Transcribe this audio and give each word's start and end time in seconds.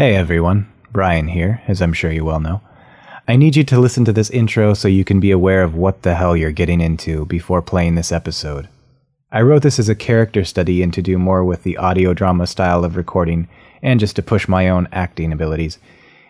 Hey 0.00 0.14
everyone, 0.14 0.66
Brian 0.92 1.28
here, 1.28 1.60
as 1.68 1.82
I'm 1.82 1.92
sure 1.92 2.10
you 2.10 2.24
well 2.24 2.40
know. 2.40 2.62
I 3.28 3.36
need 3.36 3.54
you 3.54 3.64
to 3.64 3.78
listen 3.78 4.06
to 4.06 4.14
this 4.14 4.30
intro 4.30 4.72
so 4.72 4.88
you 4.88 5.04
can 5.04 5.20
be 5.20 5.30
aware 5.30 5.62
of 5.62 5.74
what 5.74 6.00
the 6.00 6.14
hell 6.14 6.34
you're 6.34 6.52
getting 6.52 6.80
into 6.80 7.26
before 7.26 7.60
playing 7.60 7.96
this 7.96 8.10
episode. 8.10 8.70
I 9.30 9.42
wrote 9.42 9.60
this 9.60 9.78
as 9.78 9.90
a 9.90 9.94
character 9.94 10.42
study 10.42 10.82
and 10.82 10.90
to 10.94 11.02
do 11.02 11.18
more 11.18 11.44
with 11.44 11.64
the 11.64 11.76
audio 11.76 12.14
drama 12.14 12.46
style 12.46 12.82
of 12.82 12.96
recording 12.96 13.46
and 13.82 14.00
just 14.00 14.16
to 14.16 14.22
push 14.22 14.48
my 14.48 14.70
own 14.70 14.88
acting 14.90 15.34
abilities. 15.34 15.76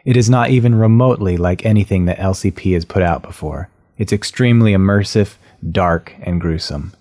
It 0.05 0.17
is 0.17 0.29
not 0.29 0.51
even 0.51 0.75
remotely 0.75 1.37
like 1.37 1.65
anything 1.65 2.07
that 2.07 2.19
LCP 2.19 2.75
has 2.75 2.85
put 2.85 3.05
out 3.05 3.23
before. 3.23 3.69
It's 3.99 4.13
extremely 4.13 4.73
immersive, 4.73 5.37
dark, 5.71 6.13
and 6.23 6.41
gruesome. 6.41 6.93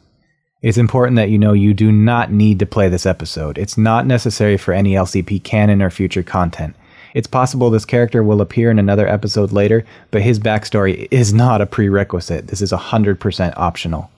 It's 0.61 0.77
important 0.77 1.15
that 1.15 1.29
you 1.29 1.37
know 1.37 1.53
you 1.53 1.73
do 1.73 1.89
not 1.89 2.33
need 2.33 2.59
to 2.59 2.65
play 2.65 2.89
this 2.89 3.05
episode. 3.05 3.57
It's 3.57 3.77
not 3.77 4.05
necessary 4.05 4.57
for 4.57 4.73
any 4.73 4.91
LCP 4.91 5.41
canon 5.41 5.81
or 5.81 5.89
future 5.89 6.21
content. 6.21 6.75
It's 7.13 7.27
possible 7.27 7.69
this 7.69 7.85
character 7.85 8.21
will 8.21 8.41
appear 8.41 8.69
in 8.69 8.77
another 8.77 9.07
episode 9.07 9.53
later, 9.53 9.85
but 10.11 10.21
his 10.21 10.37
backstory 10.37 11.07
is 11.11 11.33
not 11.33 11.61
a 11.61 11.65
prerequisite. 11.65 12.47
This 12.47 12.61
is 12.61 12.73
100% 12.73 13.53
optional. 13.55 14.11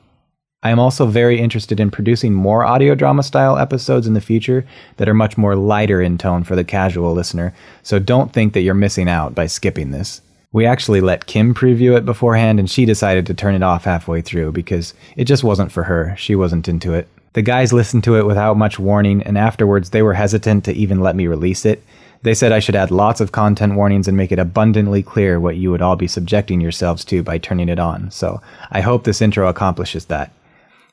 I 0.63 0.71
am 0.71 0.79
also 0.79 1.05
very 1.05 1.39
interested 1.39 1.79
in 1.79 1.91
producing 1.91 2.33
more 2.33 2.65
audio 2.65 2.95
drama 2.95 3.21
style 3.21 3.59
episodes 3.59 4.07
in 4.07 4.15
the 4.15 4.19
future 4.19 4.65
that 4.97 5.07
are 5.07 5.13
much 5.13 5.37
more 5.37 5.55
lighter 5.55 6.01
in 6.01 6.17
tone 6.17 6.43
for 6.43 6.55
the 6.55 6.63
casual 6.63 7.13
listener, 7.13 7.53
so 7.83 7.99
don't 7.99 8.33
think 8.33 8.53
that 8.53 8.61
you're 8.61 8.73
missing 8.73 9.07
out 9.07 9.35
by 9.35 9.45
skipping 9.45 9.91
this. 9.91 10.21
We 10.53 10.65
actually 10.65 10.99
let 10.99 11.27
Kim 11.27 11.53
preview 11.53 11.95
it 11.95 12.05
beforehand, 12.05 12.59
and 12.59 12.69
she 12.69 12.85
decided 12.85 13.25
to 13.27 13.33
turn 13.33 13.55
it 13.55 13.63
off 13.63 13.85
halfway 13.85 14.21
through 14.21 14.51
because 14.51 14.93
it 15.15 15.23
just 15.23 15.45
wasn't 15.45 15.71
for 15.71 15.83
her. 15.83 16.13
She 16.17 16.35
wasn't 16.35 16.67
into 16.67 16.93
it. 16.93 17.07
The 17.33 17.41
guys 17.41 17.71
listened 17.71 18.03
to 18.03 18.17
it 18.17 18.25
without 18.25 18.57
much 18.57 18.77
warning, 18.77 19.23
and 19.23 19.37
afterwards 19.37 19.91
they 19.91 20.01
were 20.01 20.13
hesitant 20.13 20.65
to 20.65 20.73
even 20.73 20.99
let 20.99 21.15
me 21.15 21.27
release 21.27 21.65
it. 21.65 21.81
They 22.23 22.33
said 22.33 22.51
I 22.51 22.59
should 22.59 22.75
add 22.75 22.91
lots 22.91 23.21
of 23.21 23.31
content 23.31 23.75
warnings 23.75 24.09
and 24.09 24.17
make 24.17 24.33
it 24.33 24.39
abundantly 24.39 25.01
clear 25.01 25.39
what 25.39 25.55
you 25.55 25.71
would 25.71 25.81
all 25.81 25.95
be 25.95 26.07
subjecting 26.07 26.59
yourselves 26.59 27.05
to 27.05 27.23
by 27.23 27.37
turning 27.37 27.69
it 27.69 27.79
on, 27.79 28.11
so 28.11 28.41
I 28.69 28.81
hope 28.81 29.05
this 29.05 29.21
intro 29.21 29.47
accomplishes 29.47 30.05
that. 30.05 30.33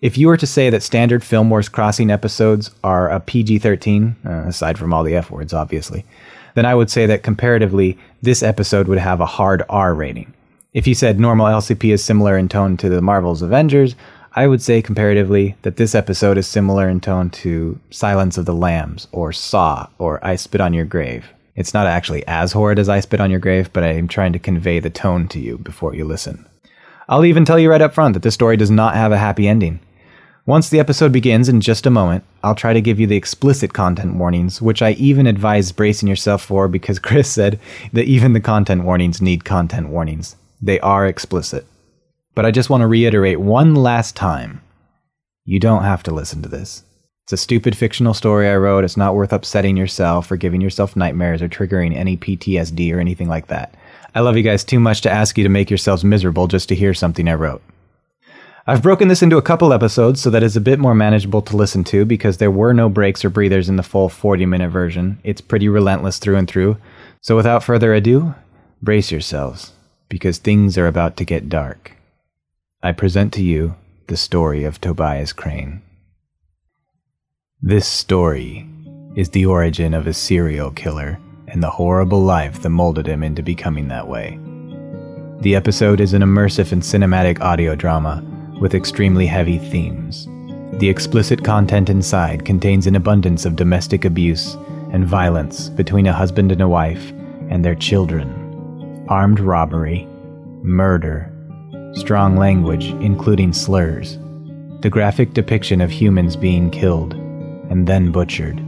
If 0.01 0.17
you 0.17 0.29
were 0.29 0.37
to 0.37 0.47
say 0.47 0.71
that 0.71 0.85
standard 0.85 1.25
Film 1.25 1.51
Wars 1.51 1.69
Crossing 1.69 2.13
episodes 2.13 2.71
are 2.85 3.11
a 3.11 3.19
PG 3.19 3.59
13, 3.59 4.15
uh, 4.25 4.31
aside 4.47 4.79
from 4.79 4.95
all 4.95 5.03
the 5.03 5.17
F 5.17 5.33
words, 5.33 5.53
obviously, 5.53 6.05
then 6.59 6.67
I 6.67 6.75
would 6.75 6.91
say 6.91 7.07
that 7.07 7.23
comparatively, 7.23 7.97
this 8.21 8.43
episode 8.43 8.89
would 8.89 8.99
have 8.99 9.21
a 9.21 9.27
hard 9.27 9.63
R 9.69 9.95
rating. 9.95 10.35
If 10.75 10.87
you 10.87 10.95
said 10.95 11.21
normal 11.21 11.47
LCP 11.47 11.93
is 11.93 12.05
similar 12.05 12.37
in 12.37 12.49
tone 12.49 12.77
to 12.79 12.89
the 12.89 13.01
Marvel's 13.01 13.43
Avengers, 13.43 13.95
I 14.35 14.47
would 14.47 14.61
say 14.61 14.83
comparatively 14.83 15.57
that 15.63 15.77
this 15.77 15.95
episode 15.95 16.37
is 16.37 16.47
similar 16.47 16.89
in 16.89 17.01
tone 17.01 17.31
to 17.31 17.79
Silence 17.91 18.37
of 18.37 18.45
the 18.45 18.55
Lambs, 18.55 19.09
or 19.13 19.33
Saw, 19.33 19.87
or 19.99 20.19
I 20.27 20.37
Spit 20.37 20.61
on 20.61 20.75
Your 20.75 20.85
Grave. 20.85 21.33
It's 21.57 21.75
not 21.75 21.87
actually 21.87 22.27
as 22.27 22.53
horrid 22.53 22.79
as 22.79 22.89
I 22.89 23.01
Spit 23.01 23.21
on 23.21 23.31
Your 23.31 23.41
Grave, 23.41 23.73
but 23.73 23.85
I 23.85 23.93
am 23.93 24.09
trying 24.09 24.33
to 24.33 24.39
convey 24.39 24.81
the 24.81 24.91
tone 24.91 25.29
to 25.29 25.41
you 25.41 25.59
before 25.59 25.95
you 25.95 26.05
listen. 26.05 26.45
I'll 27.09 27.25
even 27.25 27.45
tell 27.45 27.59
you 27.59 27.71
right 27.71 27.81
up 27.81 27.95
front 27.95 28.15
that 28.15 28.23
this 28.23 28.35
story 28.35 28.57
does 28.57 28.71
not 28.71 28.95
have 28.95 29.13
a 29.13 29.19
happy 29.19 29.49
ending. 29.49 29.81
Once 30.49 30.71
the 30.71 30.81
episode 30.81 31.13
begins 31.13 31.47
in 31.51 31.61
just 31.61 31.85
a 31.85 31.91
moment, 31.91 32.25
I'll 32.43 32.55
try 32.55 32.73
to 32.73 32.81
give 32.81 32.99
you 32.99 33.07
the 33.07 33.19
explicit 33.19 33.75
content 33.75 34.15
warnings, 34.15 34.63
which 34.63 34.81
I 34.81 34.93
even 34.93 35.27
advise 35.27 35.73
bracing 35.73 36.09
yourself 36.09 36.43
for 36.43 36.69
because 36.69 36.99
Chris 37.07 37.31
said 37.31 37.61
that 37.93 38.07
even 38.07 38.33
the 38.33 38.41
content 38.41 38.85
warnings 38.85 39.21
need 39.21 39.45
content 39.45 39.91
warnings. 39.91 40.37
They 40.63 40.81
are 40.81 41.07
explicit. 41.07 41.67
But 42.35 42.47
I 42.47 42.51
just 42.51 42.71
want 42.71 42.81
to 42.81 42.87
reiterate 42.87 43.41
one 43.41 43.75
last 43.75 44.17
time 44.17 44.63
you 45.45 45.61
don't 45.61 45.83
have 45.83 46.03
to 46.05 46.15
listen 46.15 46.41
to 46.41 46.49
this. 46.49 46.83
It's 47.25 47.35
a 47.35 47.37
stupid 47.37 47.77
fictional 47.77 48.15
story 48.15 48.49
I 48.49 48.57
wrote. 48.57 48.85
It's 48.85 48.97
not 48.97 49.15
worth 49.15 49.35
upsetting 49.35 49.77
yourself 49.77 50.33
or 50.33 50.39
giving 50.39 50.63
yourself 50.63 50.97
nightmares 50.97 51.43
or 51.43 51.51
triggering 51.51 51.95
any 51.95 52.17
PTSD 52.17 52.91
or 52.95 53.01
anything 53.01 53.29
like 53.29 53.49
that. 53.49 53.75
I 54.15 54.21
love 54.21 54.39
you 54.39 54.43
guys 54.43 54.65
too 54.65 54.81
much 54.81 55.03
to 55.03 55.11
ask 55.11 55.37
you 55.37 55.45
to 55.45 55.51
make 55.51 55.69
yourselves 55.69 56.05
miserable 56.05 56.47
just 56.47 56.71
to 56.71 56.75
hear 56.75 56.95
something 56.95 57.29
I 57.29 57.35
wrote. 57.35 57.61
I've 58.69 58.83
broken 58.83 59.09
this 59.09 59.23
into 59.23 59.39
a 59.39 59.43
couple 59.43 59.73
episodes 59.73 60.21
so 60.21 60.29
that 60.29 60.43
it's 60.43 60.55
a 60.55 60.61
bit 60.61 60.79
more 60.79 60.95
manageable 60.95 61.41
to 61.41 61.57
listen 61.57 61.85
to 61.85 62.05
because 62.05 62.37
there 62.37 62.51
were 62.51 62.75
no 62.75 62.91
breaks 62.91 63.25
or 63.25 63.31
breathers 63.31 63.71
in 63.71 63.77
the 63.77 63.83
full 63.83 64.11
40 64.11 64.45
minute 64.45 64.69
version. 64.69 65.19
It's 65.25 65.41
pretty 65.41 65.71
relentless 65.71 66.19
through 66.19 66.37
and 66.37 66.47
through. 66.47 66.77
So 67.23 67.35
without 67.35 67.65
further 67.65 67.95
ado, 67.95 68.35
brace 68.83 69.11
yourselves 69.11 69.73
because 70.11 70.37
things 70.37 70.77
are 70.77 70.87
about 70.87 71.17
to 71.17 71.25
get 71.25 71.49
dark. 71.49 71.93
I 72.83 72.93
present 72.93 73.33
to 73.35 73.43
you 73.43 73.75
the 74.07 74.19
story 74.19 74.65
of 74.65 74.83
Tobias 74.83 75.33
Crane. 75.33 75.81
This 77.63 77.89
story 77.89 78.69
is 79.17 79.31
the 79.31 79.47
origin 79.47 79.95
of 79.95 80.07
a 80.07 80.13
serial 80.13 80.73
killer 80.73 81.19
and 81.47 81.63
the 81.63 81.71
horrible 81.71 82.21
life 82.21 82.61
that 82.61 82.69
molded 82.69 83.07
him 83.07 83.23
into 83.23 83.43
becoming 83.43 83.89
that 83.89 84.09
way. 84.09 84.39
The 85.41 85.57
episode 85.57 86.03
is 86.03 86.13
an 86.13 86.21
immersive 86.21 86.71
and 86.73 86.83
cinematic 86.83 87.41
audio 87.41 87.75
drama 87.75 88.23
with 88.61 88.75
extremely 88.75 89.27
heavy 89.27 89.59
themes. 89.59 90.29
The 90.79 90.89
explicit 90.89 91.45
content 91.45 91.89
inside 91.89 92.45
contains 92.45 92.87
an 92.87 92.95
abundance 92.95 93.45
of 93.45 93.57
domestic 93.57 94.05
abuse 94.05 94.55
and 94.93 95.07
violence 95.07 95.69
between 95.71 96.07
a 96.07 96.13
husband 96.13 96.53
and 96.53 96.61
a 96.61 96.69
wife 96.69 97.11
and 97.51 97.65
their 97.65 97.75
children, 97.75 99.05
armed 99.09 99.41
robbery, 99.41 100.07
murder, 100.63 101.33
strong 101.95 102.37
language, 102.37 102.87
including 103.01 103.53
slurs, 103.53 104.19
the 104.81 104.91
graphic 104.91 105.35
depiction 105.35 105.81
of 105.81 105.91
humans 105.91 106.37
being 106.37 106.71
killed 106.71 107.15
and 107.71 107.87
then 107.87 108.13
butchered, 108.13 108.65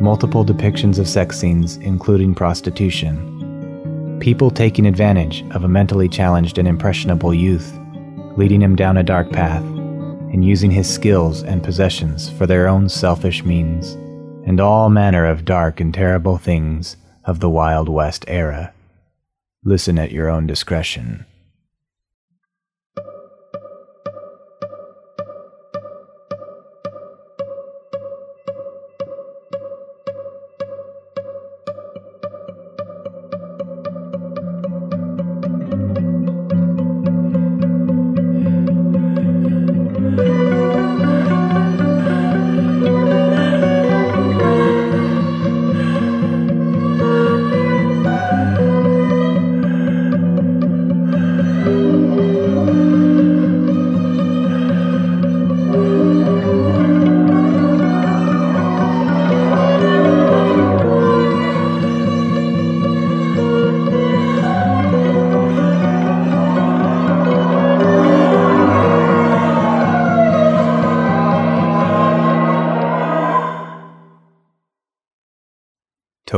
multiple 0.00 0.44
depictions 0.44 0.98
of 0.98 1.08
sex 1.08 1.38
scenes, 1.38 1.76
including 1.78 2.34
prostitution, 2.34 4.18
people 4.20 4.50
taking 4.50 4.86
advantage 4.86 5.44
of 5.50 5.64
a 5.64 5.68
mentally 5.68 6.08
challenged 6.08 6.58
and 6.58 6.68
impressionable 6.68 7.34
youth 7.34 7.78
leading 8.38 8.62
him 8.62 8.76
down 8.76 8.96
a 8.96 9.02
dark 9.02 9.32
path, 9.32 9.64
and 10.32 10.44
using 10.44 10.70
his 10.70 10.88
skills 10.88 11.42
and 11.42 11.60
possessions 11.60 12.30
for 12.30 12.46
their 12.46 12.68
own 12.68 12.88
selfish 12.88 13.42
means, 13.42 13.94
and 14.46 14.60
all 14.60 14.88
manner 14.88 15.26
of 15.26 15.44
dark 15.44 15.80
and 15.80 15.92
terrible 15.92 16.38
things 16.38 16.96
of 17.24 17.40
the 17.40 17.50
Wild 17.50 17.88
West 17.88 18.24
era. 18.28 18.72
Listen 19.64 19.98
at 19.98 20.12
your 20.12 20.28
own 20.28 20.46
discretion. 20.46 21.26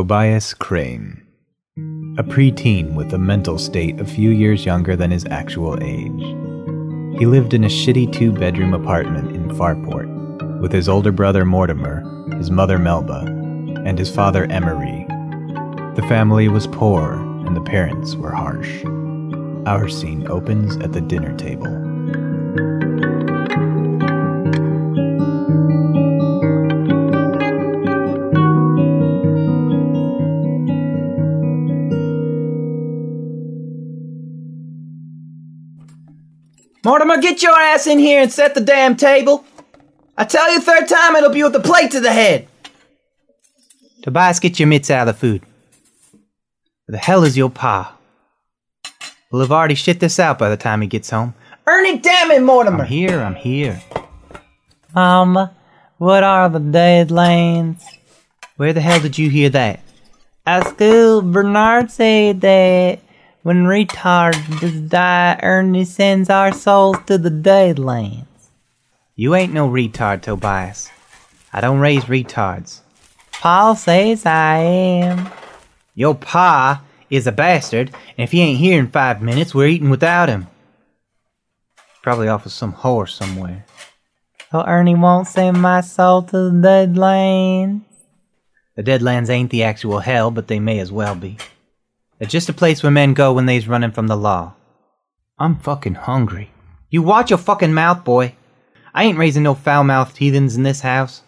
Tobias 0.00 0.54
Crane. 0.54 1.22
A 2.16 2.24
preteen 2.24 2.94
with 2.94 3.12
a 3.12 3.18
mental 3.18 3.58
state 3.58 4.00
a 4.00 4.04
few 4.06 4.30
years 4.30 4.64
younger 4.64 4.96
than 4.96 5.10
his 5.10 5.26
actual 5.26 5.76
age. 5.82 7.18
He 7.18 7.26
lived 7.26 7.52
in 7.52 7.64
a 7.64 7.66
shitty 7.66 8.10
two 8.10 8.32
bedroom 8.32 8.72
apartment 8.72 9.36
in 9.36 9.50
Farport 9.50 10.08
with 10.62 10.72
his 10.72 10.88
older 10.88 11.12
brother 11.12 11.44
Mortimer, 11.44 12.02
his 12.38 12.50
mother 12.50 12.78
Melba, 12.78 13.26
and 13.84 13.98
his 13.98 14.08
father 14.10 14.46
Emery. 14.46 15.04
The 15.96 16.06
family 16.08 16.48
was 16.48 16.66
poor 16.66 17.16
and 17.46 17.54
the 17.54 17.60
parents 17.60 18.14
were 18.14 18.32
harsh. 18.32 18.82
Our 19.66 19.86
scene 19.90 20.26
opens 20.30 20.78
at 20.78 20.94
the 20.94 21.02
dinner 21.02 21.36
table. 21.36 21.89
Mortimer, 36.90 37.18
get 37.18 37.40
your 37.40 37.54
ass 37.54 37.86
in 37.86 38.00
here 38.00 38.20
and 38.20 38.32
set 38.32 38.56
the 38.56 38.60
damn 38.60 38.96
table. 38.96 39.44
I 40.18 40.24
tell 40.24 40.52
you 40.52 40.60
third 40.60 40.88
time 40.88 41.14
it'll 41.14 41.30
be 41.30 41.44
with 41.44 41.54
a 41.54 41.60
plate 41.60 41.92
to 41.92 42.00
the 42.00 42.12
head. 42.12 42.48
Tobias, 44.02 44.40
get 44.40 44.58
your 44.58 44.66
mitts 44.66 44.90
out 44.90 45.06
of 45.06 45.14
the 45.14 45.20
food. 45.20 45.42
Where 46.10 46.94
the 46.94 46.98
hell 46.98 47.22
is 47.22 47.36
your 47.36 47.48
pa? 47.48 47.96
We'll 49.30 49.42
have 49.42 49.52
already 49.52 49.76
shit 49.76 50.00
this 50.00 50.18
out 50.18 50.36
by 50.36 50.48
the 50.48 50.56
time 50.56 50.80
he 50.80 50.88
gets 50.88 51.10
home. 51.10 51.34
Ernie, 51.64 51.98
damn 51.98 52.32
it, 52.32 52.42
Mortimer! 52.42 52.82
I'm 52.82 52.88
here, 52.88 53.20
I'm 53.20 53.36
here. 53.36 53.80
Mama, 54.92 55.54
what 55.98 56.24
are 56.24 56.48
the 56.48 56.58
deadlands? 56.58 57.84
Where 58.56 58.72
the 58.72 58.80
hell 58.80 58.98
did 58.98 59.16
you 59.16 59.30
hear 59.30 59.50
that? 59.50 59.78
At 60.44 60.66
school, 60.66 61.22
Bernard 61.22 61.92
said 61.92 62.40
that 62.40 62.98
when 63.42 63.64
retards 63.64 64.88
die, 64.88 65.38
Ernie 65.42 65.84
sends 65.84 66.28
our 66.28 66.52
souls 66.52 66.98
to 67.06 67.16
the 67.16 67.30
deadlands. 67.30 68.26
You 69.16 69.34
ain't 69.34 69.52
no 69.52 69.68
retard, 69.68 70.22
Tobias. 70.22 70.90
I 71.52 71.60
don't 71.60 71.80
raise 71.80 72.04
retards. 72.04 72.80
Pa 73.32 73.74
says 73.74 74.26
I 74.26 74.58
am. 74.58 75.30
Your 75.94 76.14
pa 76.14 76.82
is 77.08 77.26
a 77.26 77.32
bastard, 77.32 77.90
and 78.16 78.24
if 78.24 78.32
he 78.32 78.40
ain't 78.40 78.58
here 78.58 78.78
in 78.78 78.88
five 78.88 79.20
minutes, 79.22 79.54
we're 79.54 79.66
eating 79.66 79.90
without 79.90 80.28
him. 80.28 80.46
Probably 82.02 82.28
off 82.28 82.44
with 82.44 82.52
some 82.52 82.72
whore 82.72 83.08
somewhere. 83.08 83.66
Oh, 84.52 84.64
Ernie 84.66 84.94
won't 84.94 85.28
send 85.28 85.60
my 85.60 85.80
soul 85.80 86.22
to 86.22 86.50
the 86.50 86.50
Deadlands. 86.50 87.82
The 88.76 88.82
Deadlands 88.82 89.28
ain't 89.28 89.50
the 89.50 89.64
actual 89.64 89.98
hell, 89.98 90.30
but 90.30 90.48
they 90.48 90.58
may 90.60 90.78
as 90.78 90.90
well 90.90 91.14
be. 91.14 91.36
They're 92.20 92.28
just 92.28 92.50
a 92.50 92.52
place 92.52 92.82
where 92.82 92.92
men 92.92 93.14
go 93.14 93.32
when 93.32 93.46
they's 93.46 93.66
running 93.66 93.92
from 93.92 94.06
the 94.06 94.16
law. 94.16 94.52
I'm 95.38 95.56
fucking 95.56 95.94
hungry. 95.94 96.50
You 96.90 97.00
watch 97.00 97.30
your 97.30 97.38
fucking 97.38 97.72
mouth, 97.72 98.04
boy. 98.04 98.34
I 98.92 99.04
ain't 99.04 99.16
raising 99.16 99.42
no 99.42 99.54
foul-mouthed 99.54 100.18
heathens 100.18 100.54
in 100.54 100.62
this 100.62 100.82
house. 100.82 101.22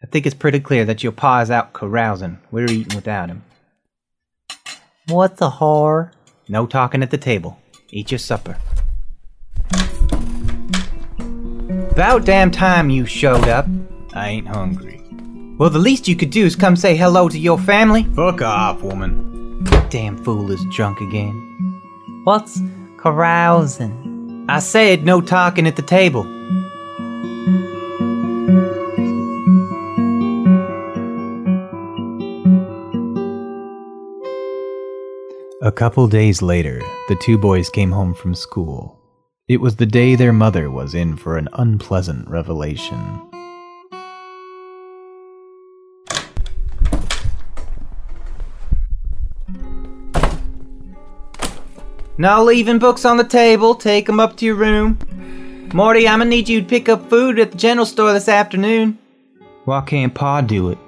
I 0.00 0.06
think 0.06 0.24
it's 0.24 0.34
pretty 0.34 0.60
clear 0.60 0.84
that 0.84 1.02
your 1.02 1.10
pa 1.10 1.40
is 1.40 1.50
out 1.50 1.72
carousing. 1.72 2.38
We're 2.52 2.70
eating 2.70 2.94
without 2.94 3.30
him. 3.30 3.42
What 5.08 5.38
the 5.38 5.50
whore? 5.50 6.12
No 6.48 6.68
talking 6.68 7.02
at 7.02 7.10
the 7.10 7.18
table. 7.18 7.58
Eat 7.90 8.12
your 8.12 8.18
supper. 8.18 8.58
About 11.90 12.24
damn 12.24 12.52
time 12.52 12.90
you 12.90 13.06
showed 13.06 13.48
up. 13.48 13.66
I 14.14 14.28
ain't 14.28 14.46
hungry. 14.46 15.02
Well, 15.58 15.70
the 15.70 15.80
least 15.80 16.06
you 16.06 16.14
could 16.14 16.30
do 16.30 16.46
is 16.46 16.54
come 16.54 16.76
say 16.76 16.94
hello 16.94 17.28
to 17.28 17.38
your 17.38 17.58
family. 17.58 18.04
Fuck 18.14 18.40
off, 18.42 18.82
woman. 18.82 19.35
Damn 19.90 20.16
fool 20.16 20.50
is 20.50 20.64
drunk 20.66 21.00
again. 21.00 21.82
What's 22.24 22.60
carousing? 22.98 24.46
I 24.48 24.58
said 24.58 25.04
no 25.04 25.20
talking 25.20 25.66
at 25.66 25.76
the 25.76 25.82
table. 25.82 26.24
A 35.62 35.72
couple 35.72 36.06
days 36.06 36.42
later, 36.42 36.80
the 37.08 37.16
two 37.16 37.36
boys 37.38 37.68
came 37.70 37.90
home 37.90 38.14
from 38.14 38.34
school. 38.34 39.00
It 39.48 39.60
was 39.60 39.76
the 39.76 39.86
day 39.86 40.14
their 40.14 40.32
mother 40.32 40.70
was 40.70 40.94
in 40.94 41.16
for 41.16 41.36
an 41.36 41.48
unpleasant 41.54 42.28
revelation. 42.28 43.20
No 52.18 52.44
leaving 52.44 52.78
books 52.78 53.04
on 53.04 53.18
the 53.18 53.24
table. 53.24 53.74
Take 53.74 54.08
'em 54.08 54.20
up 54.20 54.36
to 54.36 54.46
your 54.46 54.54
room. 54.54 54.98
Morty, 55.74 56.08
I'm 56.08 56.20
gonna 56.20 56.30
need 56.30 56.48
you 56.48 56.62
to 56.62 56.66
pick 56.66 56.88
up 56.88 57.10
food 57.10 57.38
at 57.38 57.52
the 57.52 57.58
general 57.58 57.84
store 57.84 58.14
this 58.14 58.28
afternoon. 58.28 58.96
Why 59.66 59.82
can't 59.82 60.14
Pa 60.14 60.40
do 60.40 60.70
it? 60.70 60.78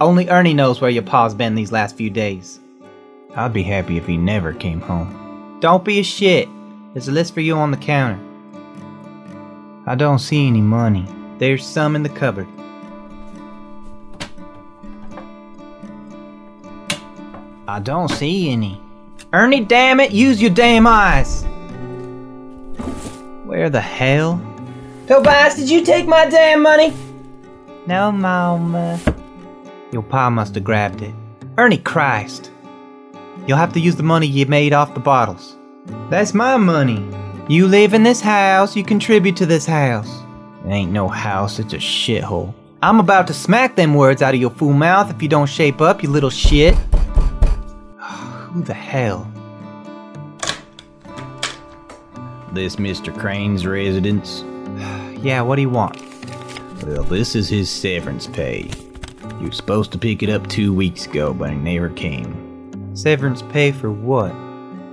Only 0.00 0.30
Ernie 0.30 0.54
knows 0.54 0.80
where 0.80 0.90
your 0.90 1.02
pa's 1.02 1.34
been 1.34 1.54
these 1.54 1.72
last 1.72 1.96
few 1.96 2.08
days. 2.08 2.58
I'd 3.36 3.52
be 3.52 3.62
happy 3.62 3.98
if 3.98 4.06
he 4.06 4.16
never 4.16 4.54
came 4.54 4.80
home. 4.80 5.58
Don't 5.60 5.84
be 5.84 6.00
a 6.00 6.02
shit. 6.02 6.48
There's 6.94 7.08
a 7.08 7.12
list 7.12 7.34
for 7.34 7.40
you 7.40 7.56
on 7.56 7.70
the 7.70 7.76
counter. 7.76 8.18
I 9.86 9.94
don't 9.94 10.20
see 10.20 10.46
any 10.46 10.62
money. 10.62 11.06
There's 11.38 11.66
some 11.66 11.96
in 11.96 12.02
the 12.02 12.08
cupboard. 12.08 12.48
I 17.68 17.78
don't 17.78 18.10
see 18.10 18.50
any. 18.50 18.80
Ernie, 19.34 19.64
damn 19.64 19.98
it, 19.98 20.12
use 20.12 20.42
your 20.42 20.50
damn 20.50 20.86
eyes. 20.86 21.44
Where 23.46 23.70
the 23.70 23.80
hell? 23.80 24.38
Tobias, 25.06 25.54
did 25.54 25.70
you 25.70 25.82
take 25.82 26.06
my 26.06 26.26
damn 26.26 26.62
money? 26.62 26.92
No, 27.86 28.12
Mama. 28.12 29.00
Your 29.90 30.02
pa 30.02 30.28
must 30.28 30.54
have 30.54 30.64
grabbed 30.64 31.00
it. 31.00 31.14
Ernie 31.56 31.78
Christ. 31.78 32.50
You'll 33.46 33.56
have 33.56 33.72
to 33.72 33.80
use 33.80 33.96
the 33.96 34.02
money 34.02 34.26
you 34.26 34.44
made 34.44 34.74
off 34.74 34.92
the 34.92 35.00
bottles. 35.00 35.56
That's 36.10 36.34
my 36.34 36.58
money. 36.58 37.02
You 37.48 37.66
live 37.66 37.94
in 37.94 38.02
this 38.02 38.20
house, 38.20 38.76
you 38.76 38.84
contribute 38.84 39.36
to 39.36 39.46
this 39.46 39.64
house. 39.64 40.10
It 40.66 40.68
ain't 40.68 40.92
no 40.92 41.08
house, 41.08 41.58
it's 41.58 41.72
a 41.72 41.78
shithole. 41.78 42.52
I'm 42.82 43.00
about 43.00 43.26
to 43.28 43.34
smack 43.34 43.76
them 43.76 43.94
words 43.94 44.20
out 44.20 44.34
of 44.34 44.40
your 44.40 44.50
fool 44.50 44.74
mouth 44.74 45.10
if 45.10 45.22
you 45.22 45.28
don't 45.28 45.48
shape 45.48 45.80
up, 45.80 46.02
you 46.02 46.10
little 46.10 46.30
shit. 46.30 46.76
Who 48.52 48.62
the 48.62 48.74
hell? 48.74 49.30
This 52.52 52.76
Mr. 52.76 53.16
Crane's 53.16 53.66
residence? 53.66 54.44
Yeah, 55.22 55.40
what 55.40 55.56
do 55.56 55.62
you 55.62 55.70
want? 55.70 55.96
Well, 56.84 57.04
this 57.04 57.34
is 57.34 57.48
his 57.48 57.70
severance 57.70 58.26
pay. 58.26 58.70
You 59.40 59.46
were 59.46 59.52
supposed 59.52 59.90
to 59.92 59.98
pick 59.98 60.22
it 60.22 60.28
up 60.28 60.46
two 60.48 60.74
weeks 60.74 61.06
ago, 61.06 61.32
but 61.32 61.48
he 61.50 61.56
never 61.56 61.88
came. 61.90 62.94
Severance 62.94 63.40
pay 63.40 63.72
for 63.72 63.90
what? 63.90 64.34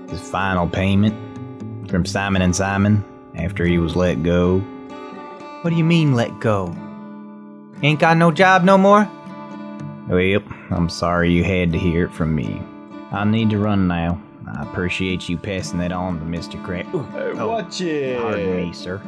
His 0.09 0.21
final 0.21 0.67
payment 0.67 1.89
from 1.89 2.06
Simon 2.06 2.41
and 2.41 2.56
Simon 2.56 3.03
after 3.35 3.65
he 3.65 3.77
was 3.77 3.95
let 3.95 4.23
go. 4.23 4.59
What 5.61 5.71
do 5.71 5.75
you 5.75 5.83
mean, 5.83 6.13
let 6.13 6.39
go? 6.39 6.73
Ain't 7.83 8.00
got 8.00 8.15
no 8.15 8.31
job 8.31 8.63
no 8.63 8.77
more? 8.77 9.09
Well, 10.07 10.41
I'm 10.71 10.88
sorry 10.88 11.31
you 11.31 11.44
had 11.44 11.73
to 11.73 11.77
hear 11.77 12.06
it 12.06 12.13
from 12.13 12.33
me. 12.33 12.61
I 13.11 13.23
need 13.25 13.50
to 13.50 13.57
run 13.57 13.88
now. 13.88 14.21
I 14.47 14.63
appreciate 14.63 15.27
you 15.27 15.38
passing 15.38 15.79
that 15.79 15.91
on 15.91 16.19
to 16.19 16.25
Mr. 16.25 16.63
Crane. 16.63 16.85
Hey, 17.11 17.33
watch 17.33 17.81
it. 17.81 18.19
Pardon 18.21 18.56
me, 18.56 18.73
sir. 18.73 19.01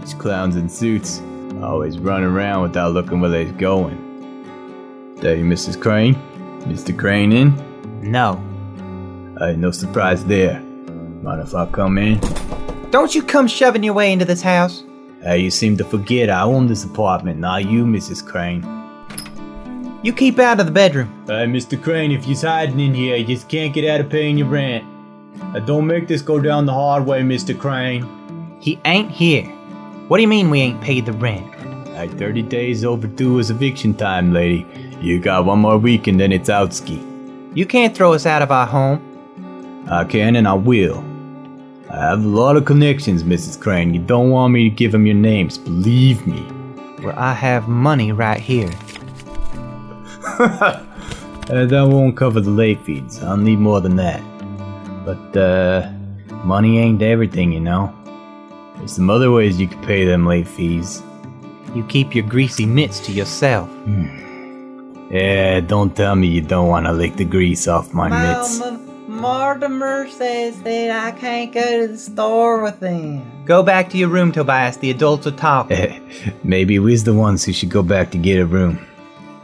These 0.00 0.14
clowns 0.14 0.56
in 0.56 0.68
suits 0.68 1.22
always 1.62 1.98
run 1.98 2.22
around 2.22 2.62
without 2.62 2.92
looking 2.92 3.20
where 3.20 3.30
they're 3.30 3.52
going. 3.52 3.96
Day, 5.20 5.40
Mrs. 5.42 5.80
Crane? 5.80 6.14
Mr. 6.60 6.96
Crane 6.98 7.32
in? 7.32 8.00
No. 8.02 8.32
Uh, 9.40 9.52
no 9.52 9.70
surprise 9.70 10.24
there. 10.24 10.60
Mind 11.22 11.42
if 11.42 11.54
I 11.54 11.66
come 11.66 11.98
in? 11.98 12.18
Don't 12.90 13.14
you 13.14 13.22
come 13.22 13.46
shoving 13.46 13.82
your 13.82 13.94
way 13.94 14.12
into 14.12 14.24
this 14.24 14.42
house. 14.42 14.84
Uh, 15.26 15.34
you 15.34 15.50
seem 15.50 15.76
to 15.76 15.84
forget 15.84 16.30
I 16.30 16.42
own 16.42 16.66
this 16.66 16.84
apartment, 16.84 17.38
not 17.38 17.66
you, 17.66 17.84
Mrs. 17.84 18.26
Crane. 18.26 18.62
You 20.02 20.14
keep 20.14 20.38
out 20.38 20.58
of 20.60 20.64
the 20.64 20.72
bedroom. 20.72 21.24
Hey, 21.26 21.44
Mr. 21.44 21.80
Crane, 21.80 22.10
if 22.10 22.26
you're 22.26 22.40
hiding 22.40 22.80
in 22.80 22.94
here, 22.94 23.16
you 23.16 23.26
just 23.26 23.50
can't 23.50 23.74
get 23.74 23.86
out 23.86 24.00
of 24.00 24.08
paying 24.08 24.38
your 24.38 24.48
rent. 24.48 24.82
Uh, 25.54 25.58
don't 25.58 25.86
make 25.86 26.08
this 26.08 26.22
go 26.22 26.40
down 26.40 26.64
the 26.64 26.72
hard 26.72 27.04
way, 27.04 27.20
Mr. 27.20 27.58
Crane. 27.58 28.08
He 28.60 28.80
ain't 28.86 29.10
here. 29.10 29.44
What 30.08 30.16
do 30.16 30.22
you 30.22 30.28
mean 30.28 30.48
we 30.48 30.60
ain't 30.60 30.80
paid 30.80 31.04
the 31.04 31.12
rent? 31.12 31.54
Hey, 31.88 32.08
30 32.08 32.40
days 32.40 32.82
overdue 32.82 33.38
is 33.40 33.50
eviction 33.50 33.92
time, 33.92 34.32
lady. 34.32 34.66
You 35.02 35.20
got 35.20 35.44
one 35.44 35.58
more 35.58 35.76
week 35.76 36.06
and 36.06 36.18
then 36.18 36.32
it's 36.32 36.48
outski. 36.48 37.54
You 37.54 37.66
can't 37.66 37.94
throw 37.94 38.14
us 38.14 38.24
out 38.24 38.40
of 38.40 38.50
our 38.50 38.66
home. 38.66 39.86
I 39.90 40.04
can 40.04 40.34
and 40.34 40.48
I 40.48 40.54
will. 40.54 41.04
I 41.90 41.96
have 41.96 42.24
a 42.24 42.28
lot 42.28 42.56
of 42.56 42.64
connections, 42.64 43.22
Mrs. 43.22 43.60
Crane. 43.60 43.92
You 43.92 44.00
don't 44.00 44.30
want 44.30 44.54
me 44.54 44.64
to 44.64 44.70
give 44.74 44.92
them 44.92 45.04
your 45.04 45.16
names, 45.16 45.58
believe 45.58 46.26
me. 46.26 46.40
Where 47.02 47.18
I 47.18 47.34
have 47.34 47.68
money 47.68 48.12
right 48.12 48.40
here. 48.40 48.70
uh, 50.40 50.84
that 51.48 51.88
won't 51.88 52.16
cover 52.16 52.40
the 52.40 52.50
late 52.50 52.80
fees. 52.84 53.22
I'll 53.22 53.36
need 53.36 53.58
more 53.58 53.80
than 53.80 53.96
that. 53.96 54.22
But, 55.04 55.36
uh, 55.36 55.92
money 56.44 56.78
ain't 56.78 57.02
everything, 57.02 57.52
you 57.52 57.60
know. 57.60 57.94
There's 58.76 58.92
some 58.92 59.10
other 59.10 59.30
ways 59.30 59.60
you 59.60 59.68
could 59.68 59.82
pay 59.82 60.04
them 60.04 60.26
late 60.26 60.48
fees. 60.48 61.02
You 61.74 61.84
keep 61.84 62.14
your 62.14 62.26
greasy 62.26 62.64
mitts 62.66 62.98
to 63.00 63.12
yourself. 63.12 63.68
Yeah, 65.10 65.60
don't 65.60 65.94
tell 65.94 66.16
me 66.16 66.28
you 66.28 66.40
don't 66.40 66.68
want 66.68 66.86
to 66.86 66.92
lick 66.92 67.16
the 67.16 67.24
grease 67.24 67.68
off 67.68 67.92
my 67.92 68.08
mitts. 68.08 68.60
Mortimer 69.08 70.08
says 70.08 70.62
that 70.62 70.90
I 70.90 71.10
can't 71.10 71.52
go 71.52 71.80
to 71.82 71.88
the 71.88 71.98
store 71.98 72.62
with 72.62 72.80
him. 72.80 73.44
Go 73.44 73.62
back 73.62 73.90
to 73.90 73.98
your 73.98 74.08
room, 74.08 74.32
Tobias. 74.32 74.78
The 74.78 74.90
adults 74.90 75.26
are 75.26 75.32
talking. 75.32 76.00
Maybe 76.44 76.78
we's 76.78 77.04
the 77.04 77.12
ones 77.12 77.44
who 77.44 77.52
should 77.52 77.70
go 77.70 77.82
back 77.82 78.12
to 78.12 78.18
get 78.18 78.40
a 78.40 78.46
room. 78.46 78.86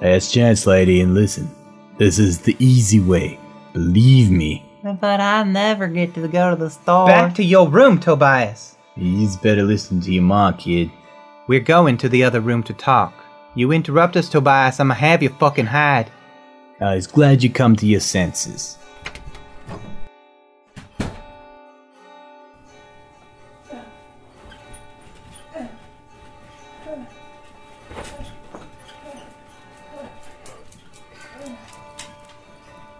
Ask 0.07 0.31
Chance 0.31 0.69
Lady 0.69 1.01
and 1.01 1.15
listen. 1.15 1.51
This 1.99 2.21
is 2.21 2.39
the 2.39 2.55
easy 2.61 3.01
way. 3.01 3.41
Believe 3.73 4.31
me. 4.31 4.65
But 4.85 5.21
I 5.21 5.43
never 5.43 5.89
get 5.89 6.15
to 6.15 6.29
go 6.29 6.51
to 6.51 6.55
the 6.55 6.71
store. 6.71 7.09
Back 7.09 7.35
to 7.35 7.43
your 7.43 7.69
room, 7.69 7.99
Tobias. 7.99 8.77
You'd 8.95 9.43
better 9.43 9.65
listen 9.65 10.01
to 10.03 10.13
your 10.13 10.23
ma, 10.23 10.53
kid. 10.53 10.93
We're 11.49 11.59
going 11.59 11.99
to 11.99 12.09
the 12.09 12.23
other 12.23 12.41
room 12.41 12.63
to 12.65 12.73
talk. 12.73 13.15
You 13.57 13.73
interrupt 13.73 14.15
us, 14.15 14.29
Tobias, 14.29 14.79
I'ma 14.79 14.95
have 14.95 15.25
you 15.25 15.29
fucking 15.29 15.67
hide. 15.67 16.13
I 16.81 16.95
was 16.95 17.09
glad 17.09 17.43
you 17.43 17.51
come 17.51 17.75
to 17.75 17.87
your 17.87 17.99
senses. 17.99 18.79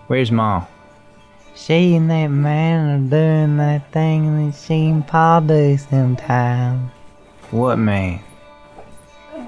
Where's 0.07 0.31
Ma? 0.31 0.67
She 1.57 1.97
and 1.97 2.11
that 2.11 2.29
man 2.29 2.91
are 2.91 3.11
doing 3.11 3.57
that 3.57 3.91
thing 3.91 4.51
that 4.51 4.57
she 4.57 4.87
and 4.87 5.07
Pa 5.07 5.41
do 5.41 5.77
sometimes. 5.79 6.91
What 7.51 7.77
man? 7.77 8.21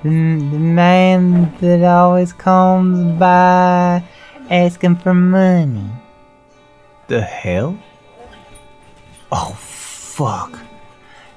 The, 0.02 0.08
the 0.08 0.58
man 0.58 1.54
that 1.60 1.84
always 1.84 2.32
comes 2.32 3.18
by 3.18 4.02
asking 4.50 4.96
for 4.96 5.14
money. 5.14 5.90
The 7.08 7.20
hell? 7.20 7.78
Oh, 9.30 9.54
fuck. 9.58 10.58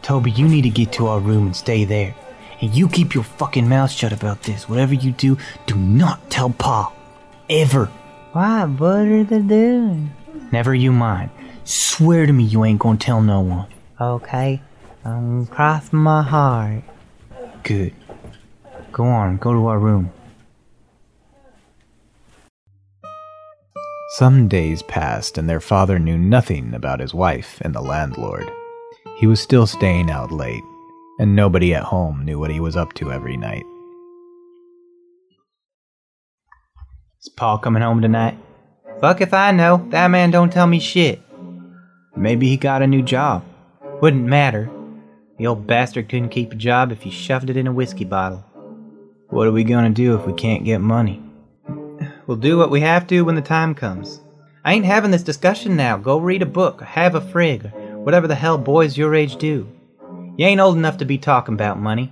Toby, 0.01 0.31
you 0.31 0.47
need 0.47 0.63
to 0.63 0.69
get 0.69 0.91
to 0.93 1.07
our 1.07 1.19
room 1.19 1.47
and 1.47 1.55
stay 1.55 1.83
there. 1.83 2.15
And 2.59 2.73
you 2.73 2.87
keep 2.87 3.13
your 3.13 3.23
fucking 3.23 3.67
mouth 3.67 3.91
shut 3.91 4.13
about 4.13 4.43
this. 4.43 4.69
Whatever 4.69 4.93
you 4.93 5.11
do, 5.11 5.37
do 5.65 5.75
not 5.75 6.29
tell 6.29 6.49
Pa. 6.49 6.93
Ever. 7.49 7.91
Why, 8.33 8.63
what 8.63 9.07
are 9.07 9.23
they 9.25 9.39
doing? 9.39 10.11
Never 10.53 10.73
you 10.73 10.93
mind. 10.93 11.31
Swear 11.65 12.25
to 12.25 12.31
me 12.31 12.43
you 12.43 12.63
ain't 12.63 12.79
gonna 12.79 12.97
tell 12.97 13.21
no 13.21 13.41
one. 13.41 13.67
Okay, 13.99 14.61
um, 15.03 15.11
I'm 15.13 15.45
crossing 15.47 15.99
my 15.99 16.21
heart. 16.21 16.83
Good. 17.63 17.93
Go 18.93 19.03
on, 19.03 19.37
go 19.37 19.51
to 19.51 19.67
our 19.67 19.79
room. 19.79 20.11
Some 24.15 24.47
days 24.47 24.81
passed, 24.83 25.37
and 25.37 25.49
their 25.49 25.61
father 25.61 25.99
knew 25.99 26.17
nothing 26.17 26.73
about 26.73 26.99
his 26.99 27.13
wife 27.13 27.59
and 27.61 27.75
the 27.75 27.81
landlord. 27.81 28.51
He 29.17 29.27
was 29.27 29.41
still 29.41 29.67
staying 29.67 30.09
out 30.09 30.31
late, 30.31 30.63
and 31.19 31.35
nobody 31.35 31.73
at 31.73 31.83
home 31.83 32.25
knew 32.25 32.39
what 32.39 32.51
he 32.51 32.59
was 32.59 32.75
up 32.75 32.93
to 32.93 33.11
every 33.11 33.37
night. 33.37 33.63
Is 37.23 37.29
Pa 37.29 37.59
coming 37.59 37.83
home 37.83 38.01
tonight? 38.01 38.35
Fuck 38.99 39.21
if 39.21 39.31
I 39.31 39.51
know. 39.51 39.85
That 39.89 40.07
man 40.07 40.31
don't 40.31 40.51
tell 40.51 40.65
me 40.65 40.79
shit. 40.79 41.21
Maybe 42.15 42.49
he 42.49 42.57
got 42.57 42.81
a 42.81 42.87
new 42.87 43.03
job. 43.03 43.45
Wouldn't 44.01 44.25
matter. 44.25 44.71
The 45.37 45.45
old 45.45 45.67
bastard 45.67 46.09
couldn't 46.09 46.29
keep 46.29 46.51
a 46.51 46.55
job 46.55 46.91
if 46.91 47.05
you 47.05 47.11
shoved 47.11 47.51
it 47.51 47.57
in 47.57 47.67
a 47.67 47.71
whiskey 47.71 48.05
bottle. 48.05 48.43
What 49.29 49.45
are 49.45 49.51
we 49.51 49.63
gonna 49.63 49.91
do 49.91 50.15
if 50.15 50.25
we 50.25 50.33
can't 50.33 50.65
get 50.65 50.81
money? 50.81 51.21
We'll 52.25 52.37
do 52.37 52.57
what 52.57 52.71
we 52.71 52.81
have 52.81 53.05
to 53.09 53.21
when 53.21 53.35
the 53.35 53.41
time 53.43 53.75
comes. 53.75 54.19
I 54.65 54.73
ain't 54.73 54.85
having 54.85 55.11
this 55.11 55.21
discussion 55.21 55.75
now. 55.75 55.97
Go 55.97 56.17
read 56.17 56.41
a 56.41 56.47
book, 56.47 56.81
have 56.81 57.13
a 57.13 57.21
frig, 57.21 57.71
whatever 58.03 58.27
the 58.27 58.33
hell 58.33 58.57
boys 58.57 58.97
your 58.97 59.13
age 59.13 59.35
do. 59.35 59.67
You 60.37 60.47
ain't 60.47 60.59
old 60.59 60.75
enough 60.75 60.97
to 60.97 61.05
be 61.05 61.19
talking 61.19 61.53
about 61.53 61.79
money. 61.79 62.11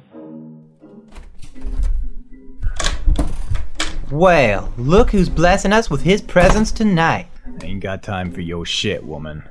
Well, 4.12 4.74
look 4.78 5.12
who's 5.12 5.30
blessing 5.30 5.72
us 5.72 5.90
with 5.90 6.02
his 6.02 6.22
presence 6.22 6.72
tonight. 6.72 7.28
Ain't 7.62 7.82
got 7.82 8.02
time 8.02 8.32
for 8.32 8.42
your 8.42 8.66
shit, 8.66 9.04
woman. 9.04 9.44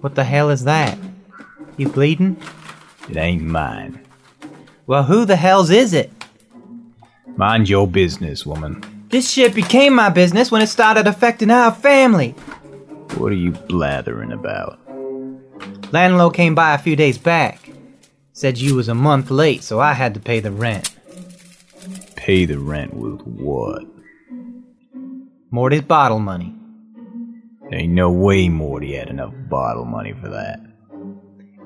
What 0.00 0.14
the 0.14 0.22
hell 0.22 0.50
is 0.50 0.62
that? 0.64 0.96
You 1.76 1.88
bleeding? 1.88 2.40
It 3.10 3.16
ain't 3.16 3.42
mine. 3.42 4.04
Well, 4.86 5.02
who 5.02 5.24
the 5.24 5.34
hell's 5.34 5.70
is 5.70 5.92
it? 5.92 6.12
Mind 7.36 7.68
your 7.68 7.88
business, 7.88 8.46
woman. 8.46 9.06
This 9.08 9.28
shit 9.28 9.54
became 9.54 9.94
my 9.94 10.10
business 10.10 10.52
when 10.52 10.62
it 10.62 10.68
started 10.68 11.06
affecting 11.08 11.50
our 11.50 11.74
family. 11.74 12.30
What 13.16 13.32
are 13.32 13.36
you 13.36 13.50
blathering 13.52 14.30
about? 14.30 14.78
Landlord 15.92 16.34
came 16.34 16.54
by 16.54 16.74
a 16.74 16.78
few 16.78 16.94
days 16.94 17.18
back. 17.18 17.70
Said 18.32 18.58
you 18.58 18.76
was 18.76 18.88
a 18.88 18.94
month 18.94 19.30
late, 19.30 19.64
so 19.64 19.80
I 19.80 19.94
had 19.94 20.14
to 20.14 20.20
pay 20.20 20.38
the 20.38 20.52
rent. 20.52 20.94
Pay 22.28 22.44
the 22.44 22.58
rent 22.58 22.92
with 22.92 23.22
what? 23.22 23.84
Morty's 25.50 25.80
bottle 25.80 26.18
money. 26.18 26.54
Ain't 27.72 27.94
no 27.94 28.10
way 28.10 28.50
Morty 28.50 28.96
had 28.96 29.08
enough 29.08 29.32
bottle 29.48 29.86
money 29.86 30.12
for 30.12 30.28
that. 30.28 30.60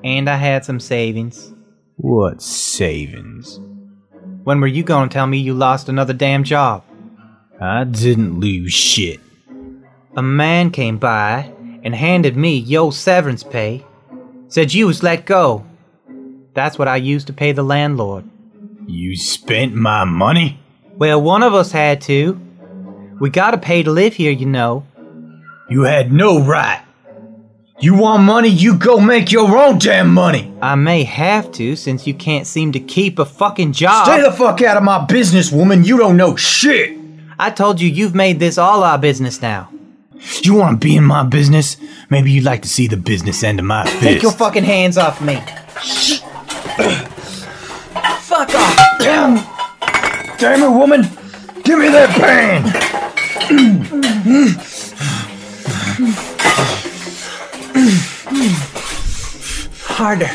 And 0.05 0.29
I 0.29 0.37
had 0.37 0.63
some 0.63 0.79
savings. 0.79 1.53
What 1.97 2.41
savings? 2.41 3.59
When 4.45 4.61
were 4.61 4.67
you 4.67 4.83
gonna 4.83 5.09
tell 5.09 5.27
me 5.27 5.37
you 5.37 5.53
lost 5.53 5.89
another 5.89 6.13
damn 6.13 6.45
job? 6.45 6.85
I 7.59 7.83
didn't 7.83 8.39
lose 8.39 8.71
shit. 8.71 9.19
A 10.15 10.21
man 10.21 10.71
came 10.71 10.97
by 10.97 11.51
and 11.83 11.93
handed 11.93 12.37
me 12.37 12.57
yo 12.57 12.89
severance 12.89 13.43
pay. 13.43 13.85
Said 14.47 14.73
you 14.73 14.87
was 14.87 15.03
let 15.03 15.25
go. 15.25 15.65
That's 16.53 16.79
what 16.79 16.87
I 16.87 16.95
used 16.95 17.27
to 17.27 17.33
pay 17.33 17.51
the 17.51 17.63
landlord. 17.63 18.29
You 18.87 19.15
spent 19.15 19.73
my 19.73 20.03
money? 20.03 20.59
Well, 20.97 21.21
one 21.21 21.43
of 21.43 21.53
us 21.53 21.71
had 21.71 22.01
to. 22.01 22.39
We 23.19 23.29
gotta 23.29 23.57
pay 23.57 23.83
to 23.83 23.91
live 23.91 24.13
here, 24.13 24.31
you 24.31 24.45
know. 24.45 24.85
You 25.69 25.83
had 25.83 26.11
no 26.11 26.41
right. 26.41 26.83
You 27.79 27.95
want 27.95 28.23
money, 28.23 28.49
you 28.49 28.77
go 28.77 28.99
make 28.99 29.31
your 29.31 29.57
own 29.57 29.79
damn 29.79 30.13
money. 30.13 30.53
I 30.61 30.75
may 30.75 31.03
have 31.03 31.51
to 31.53 31.75
since 31.75 32.05
you 32.05 32.13
can't 32.13 32.45
seem 32.45 32.71
to 32.73 32.79
keep 32.79 33.19
a 33.19 33.25
fucking 33.25 33.73
job. 33.73 34.05
Stay 34.05 34.21
the 34.21 34.31
fuck 34.31 34.61
out 34.61 34.77
of 34.77 34.83
my 34.83 35.05
business, 35.05 35.51
woman. 35.51 35.83
You 35.83 35.97
don't 35.97 36.15
know 36.15 36.35
shit. 36.35 36.97
I 37.39 37.49
told 37.49 37.81
you 37.81 37.89
you've 37.89 38.15
made 38.15 38.39
this 38.39 38.57
all 38.57 38.83
our 38.83 38.97
business 38.97 39.41
now. 39.41 39.69
You 40.43 40.53
want 40.53 40.79
to 40.79 40.85
be 40.85 40.95
in 40.95 41.03
my 41.03 41.23
business? 41.23 41.77
Maybe 42.09 42.31
you'd 42.31 42.45
like 42.45 42.61
to 42.61 42.69
see 42.69 42.87
the 42.87 42.97
business 42.97 43.43
end 43.43 43.59
of 43.59 43.65
my 43.65 43.85
fist. 43.85 44.01
Take 44.01 44.21
your 44.21 44.31
fucking 44.31 44.63
hands 44.63 44.97
off 44.97 45.21
me. 45.21 45.41
Fuck 49.13 49.37
off. 49.37 50.39
Damn 50.39 50.63
it, 50.63 50.69
woman! 50.69 51.01
Give 51.63 51.77
me 51.79 51.87
that 51.89 52.09
pen! 52.19 52.63
Harder. 59.85 60.29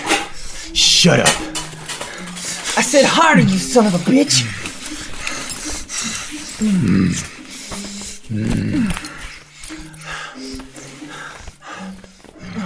Shut 0.74 1.20
up. 1.20 1.28
I 2.76 2.82
said 2.82 3.04
harder, 3.04 3.42
you 3.42 3.58
son 3.58 3.86
of 3.86 3.94
a 3.94 3.98
bitch. 3.98 4.44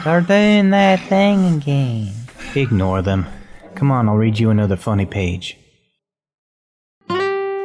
They're 0.04 0.21
doing 0.21 0.71
that 0.71 1.00
thing 1.09 1.57
again. 1.57 2.12
Ignore 2.54 3.02
them. 3.02 3.26
Come 3.75 3.90
on, 3.90 4.09
I'll 4.09 4.16
read 4.16 4.38
you 4.38 4.50
another 4.50 4.76
funny 4.76 5.07
page. 5.07 5.57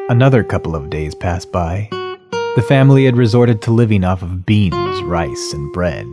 Another 0.10 0.44
couple 0.44 0.76
of 0.76 0.90
days 0.90 1.14
passed 1.16 1.52
by. 1.52 1.88
The 1.92 2.66
family 2.68 3.06
had 3.06 3.18
resorted 3.18 3.62
to 3.64 3.72
living 3.72 4.04
off 4.04 4.22
of 4.22 4.46
beans, 4.46 5.02
rice, 5.04 5.54
and 5.54 5.72
bread. 5.74 6.06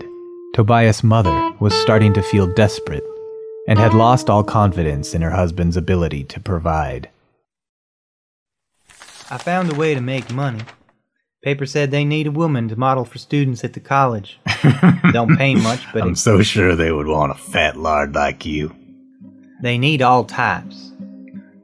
Tobias' 0.55 1.03
mother 1.05 1.53
was 1.61 1.75
starting 1.75 2.13
to 2.15 2.23
feel 2.23 2.53
desperate 2.55 3.05
and 3.67 3.79
had 3.79 3.95
lost 3.95 4.29
all 4.29 4.45
confidence 4.45 5.15
in 5.15 5.23
her 5.23 5.31
husband's 5.31 5.77
ability 5.77 6.25
to 6.25 6.41
provide. 6.41 7.09
I 9.31 9.39
found 9.39 9.73
a 9.73 9.75
way 9.75 9.95
to 9.95 10.01
make 10.01 10.31
money. 10.31 10.61
Paper 11.43 11.67
said 11.67 11.91
they 11.91 12.05
need 12.05 12.27
a 12.27 12.31
woman 12.33 12.69
to 12.69 12.77
model 12.77 13.05
for 13.05 13.19
students 13.19 13.65
at 13.65 13.73
the 13.73 13.81
college. 13.81 14.39
Don't 15.13 15.37
pay 15.37 15.55
much, 15.63 15.81
but 15.93 16.03
I'm 16.03 16.15
so 16.15 16.43
sure 16.43 16.75
they 16.75 16.93
would 16.93 17.07
want 17.07 17.33
a 17.33 17.37
fat 17.37 17.77
lard 17.77 18.15
like 18.15 18.45
you. 18.45 18.75
they 19.63 19.79
need 19.79 20.03
all 20.03 20.25
types. 20.25 20.93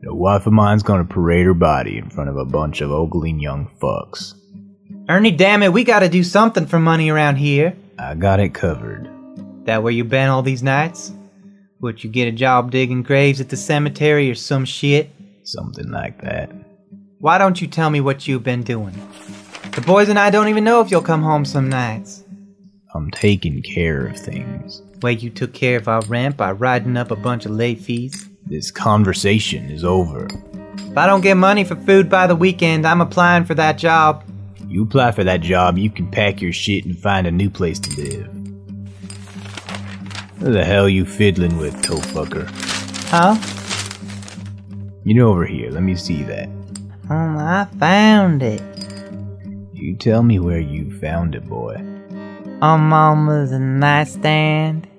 No 0.03 0.15
wife 0.15 0.47
of 0.47 0.53
mine's 0.53 0.83
gonna 0.83 1.05
parade 1.05 1.45
her 1.45 1.55
body 1.55 1.99
in 1.99 2.09
front 2.09 2.31
of 2.31 2.37
a 2.37 2.45
bunch 2.45 2.81
of 2.81 2.91
ogling 2.91 3.39
young 3.39 3.71
fucks. 3.81 4.35
Ernie, 5.09 5.31
damn 5.31 5.63
it, 5.63 5.73
we 5.73 5.85
gotta 5.85 6.09
do 6.09 6.23
something 6.23 6.67
for 6.67 6.79
money 6.79 7.11
around 7.11 7.37
here. 7.37 7.77
I 7.99 8.15
got 8.15 8.41
it 8.41 8.55
covered. 8.55 9.11
That 9.67 9.83
where 9.83 9.93
you 9.93 10.05
been 10.05 10.31
all 10.31 10.43
these 10.43 10.63
nights? 10.63 11.13
Would 11.81 12.03
you 12.03 12.09
get 12.09 12.29
a 12.29 12.33
job 12.33 12.71
digging 12.71 13.03
graves 13.03 13.43
at 13.43 13.51
the 13.51 13.57
cemetery 13.59 14.31
or 14.31 14.35
some 14.35 14.65
shit? 14.65 15.11
Something 15.45 15.91
like 15.91 16.23
that. 16.23 16.51
Why 17.19 17.37
don't 17.37 17.61
you 17.61 17.67
tell 17.67 17.91
me 17.91 18.01
what 18.01 18.27
you've 18.27 18.43
been 18.43 18.63
doing? 18.63 18.95
The 19.73 19.83
boys 19.83 20.09
and 20.09 20.19
I 20.19 20.31
don't 20.31 20.49
even 20.49 20.65
know 20.65 20.81
if 20.81 20.91
you'll 20.91 21.03
come 21.03 21.23
home 21.23 21.45
some 21.45 21.69
nights. 21.69 22.25
I'm 22.95 23.11
taking 23.11 23.61
care 23.61 24.07
of 24.07 24.17
things. 24.17 24.83
Way 25.03 25.13
you 25.13 25.29
took 25.29 25.53
care 25.53 25.77
of 25.77 25.89
our 25.89 26.01
rent 26.07 26.39
by 26.39 26.53
writing 26.53 26.97
up 26.97 27.11
a 27.11 27.17
bunch 27.17 27.45
of 27.45 27.53
late 27.53 27.81
fees. 27.81 28.30
This 28.51 28.73
conversation 28.73 29.71
is 29.71 29.85
over. 29.85 30.27
If 30.77 30.99
I 30.99 31.07
don't 31.07 31.21
get 31.21 31.37
money 31.37 31.63
for 31.63 31.77
food 31.77 32.11
by 32.11 32.27
the 32.27 32.35
weekend, 32.35 32.85
I'm 32.85 33.01
applying 33.01 33.45
for 33.45 33.55
that 33.55 33.79
job. 33.79 34.25
You 34.67 34.83
apply 34.83 35.13
for 35.13 35.23
that 35.23 35.41
job, 35.41 35.79
you 35.79 35.89
can 35.89 36.11
pack 36.11 36.43
your 36.43 36.53
shit 36.53 36.85
and 36.85 36.99
find 36.99 37.29
a 37.29 37.31
new 37.31 37.49
place 37.49 37.79
to 37.79 38.03
live. 38.03 38.27
What 40.41 40.53
the 40.53 40.65
hell 40.65 40.89
you 40.89 41.05
fiddling 41.05 41.59
with, 41.59 41.81
toe 41.81 41.99
fucker? 41.99 42.51
Huh? 43.11 43.37
You 45.05 45.15
know 45.15 45.29
over 45.29 45.47
here, 45.47 45.71
let 45.71 45.85
me 45.85 45.95
see 45.95 46.25
that. 46.25 46.49
Um, 47.09 47.39
I 47.39 47.69
found 47.79 48.43
it. 48.43 48.63
You 49.73 49.95
tell 49.95 50.25
me 50.25 50.41
where 50.41 50.59
you 50.59 50.91
found 50.99 51.37
it, 51.37 51.47
boy. 51.47 51.77
On 52.61 52.81
Mama's 52.81 53.53
nightstand. 53.53 54.90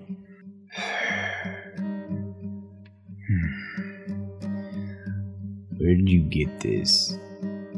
Where 5.82 5.96
did 5.96 6.10
you 6.10 6.22
get 6.22 6.60
this? 6.60 7.18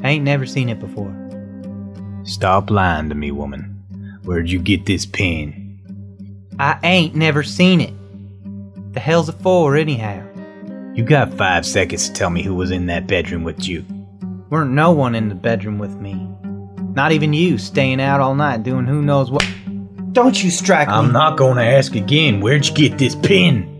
I 0.02 0.10
ain't 0.10 0.24
never 0.24 0.44
seen 0.44 0.68
it 0.68 0.78
before. 0.78 1.10
Stop 2.24 2.70
lying 2.70 3.08
to 3.08 3.14
me, 3.14 3.30
woman. 3.30 3.82
Where'd 4.24 4.50
you 4.50 4.58
get 4.58 4.84
this 4.84 5.06
pen? 5.06 5.80
I 6.58 6.78
ain't 6.82 7.14
never 7.14 7.42
seen 7.42 7.80
it. 7.80 7.94
The 8.92 9.00
hell's 9.00 9.30
it 9.30 9.40
for, 9.40 9.74
anyhow? 9.74 10.22
You 10.94 11.02
got 11.02 11.32
five 11.32 11.64
seconds 11.64 12.08
to 12.08 12.12
tell 12.12 12.28
me 12.28 12.42
who 12.42 12.54
was 12.54 12.70
in 12.70 12.84
that 12.86 13.06
bedroom 13.06 13.42
with 13.42 13.66
you. 13.66 13.86
Weren't 14.50 14.72
no 14.72 14.92
one 14.92 15.14
in 15.14 15.30
the 15.30 15.34
bedroom 15.34 15.78
with 15.78 15.96
me. 15.96 16.28
Not 16.92 17.12
even 17.12 17.32
you, 17.32 17.56
staying 17.56 18.02
out 18.02 18.20
all 18.20 18.34
night 18.34 18.64
doing 18.64 18.84
who 18.84 19.00
knows 19.00 19.30
what. 19.30 19.48
Don't 20.12 20.44
you 20.44 20.50
strike 20.50 20.88
me! 20.88 20.94
I'm 20.94 21.10
not 21.10 21.38
gonna 21.38 21.64
ask 21.64 21.94
again. 21.94 22.42
Where'd 22.42 22.68
you 22.68 22.74
get 22.74 22.98
this 22.98 23.14
pin? 23.14 23.73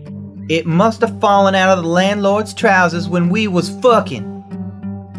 It 0.47 0.65
must 0.65 1.01
have 1.01 1.19
fallen 1.19 1.55
out 1.55 1.75
of 1.75 1.83
the 1.83 1.89
landlord's 1.89 2.53
trousers 2.53 3.09
when 3.09 3.29
we 3.29 3.47
was 3.47 3.69
fucking. 3.81 4.33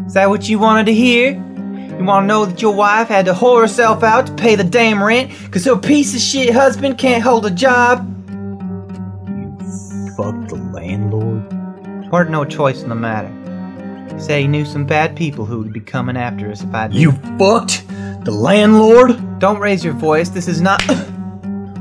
Is 0.05 0.13
that 0.13 0.29
what 0.29 0.47
you 0.47 0.57
wanted 0.57 0.85
to 0.85 0.93
hear? 0.93 1.33
You 1.33 2.05
want 2.05 2.23
to 2.23 2.27
know 2.27 2.45
that 2.45 2.61
your 2.61 2.73
wife 2.73 3.09
had 3.09 3.25
to 3.25 3.33
whore 3.33 3.61
herself 3.61 4.03
out 4.03 4.27
to 4.27 4.33
pay 4.33 4.55
the 4.55 4.63
damn 4.63 5.03
rent 5.03 5.31
because 5.43 5.65
her 5.65 5.75
piece 5.75 6.15
of 6.15 6.21
shit 6.21 6.53
husband 6.53 6.97
can't 6.97 7.21
hold 7.21 7.45
a 7.45 7.51
job? 7.51 8.07
You 9.27 9.57
fucked 10.15 10.49
the 10.49 10.69
landlord. 10.73 11.51
Weren't 12.09 12.29
no 12.29 12.45
choice 12.45 12.81
in 12.81 12.89
the 12.89 12.95
matter. 12.95 13.33
Say 14.19 14.43
he 14.43 14.47
knew 14.47 14.63
some 14.63 14.85
bad 14.85 15.15
people 15.17 15.45
who 15.45 15.59
would 15.59 15.73
be 15.73 15.81
coming 15.81 16.15
after 16.15 16.49
us 16.49 16.63
if 16.63 16.73
I 16.73 16.87
did. 16.87 17.01
You 17.01 17.11
fucked 17.37 17.85
the 18.23 18.31
landlord? 18.31 19.39
don't 19.39 19.59
raise 19.59 19.83
your 19.83 19.93
voice. 19.93 20.29
This 20.29 20.47
is 20.47 20.61
not. 20.61 20.81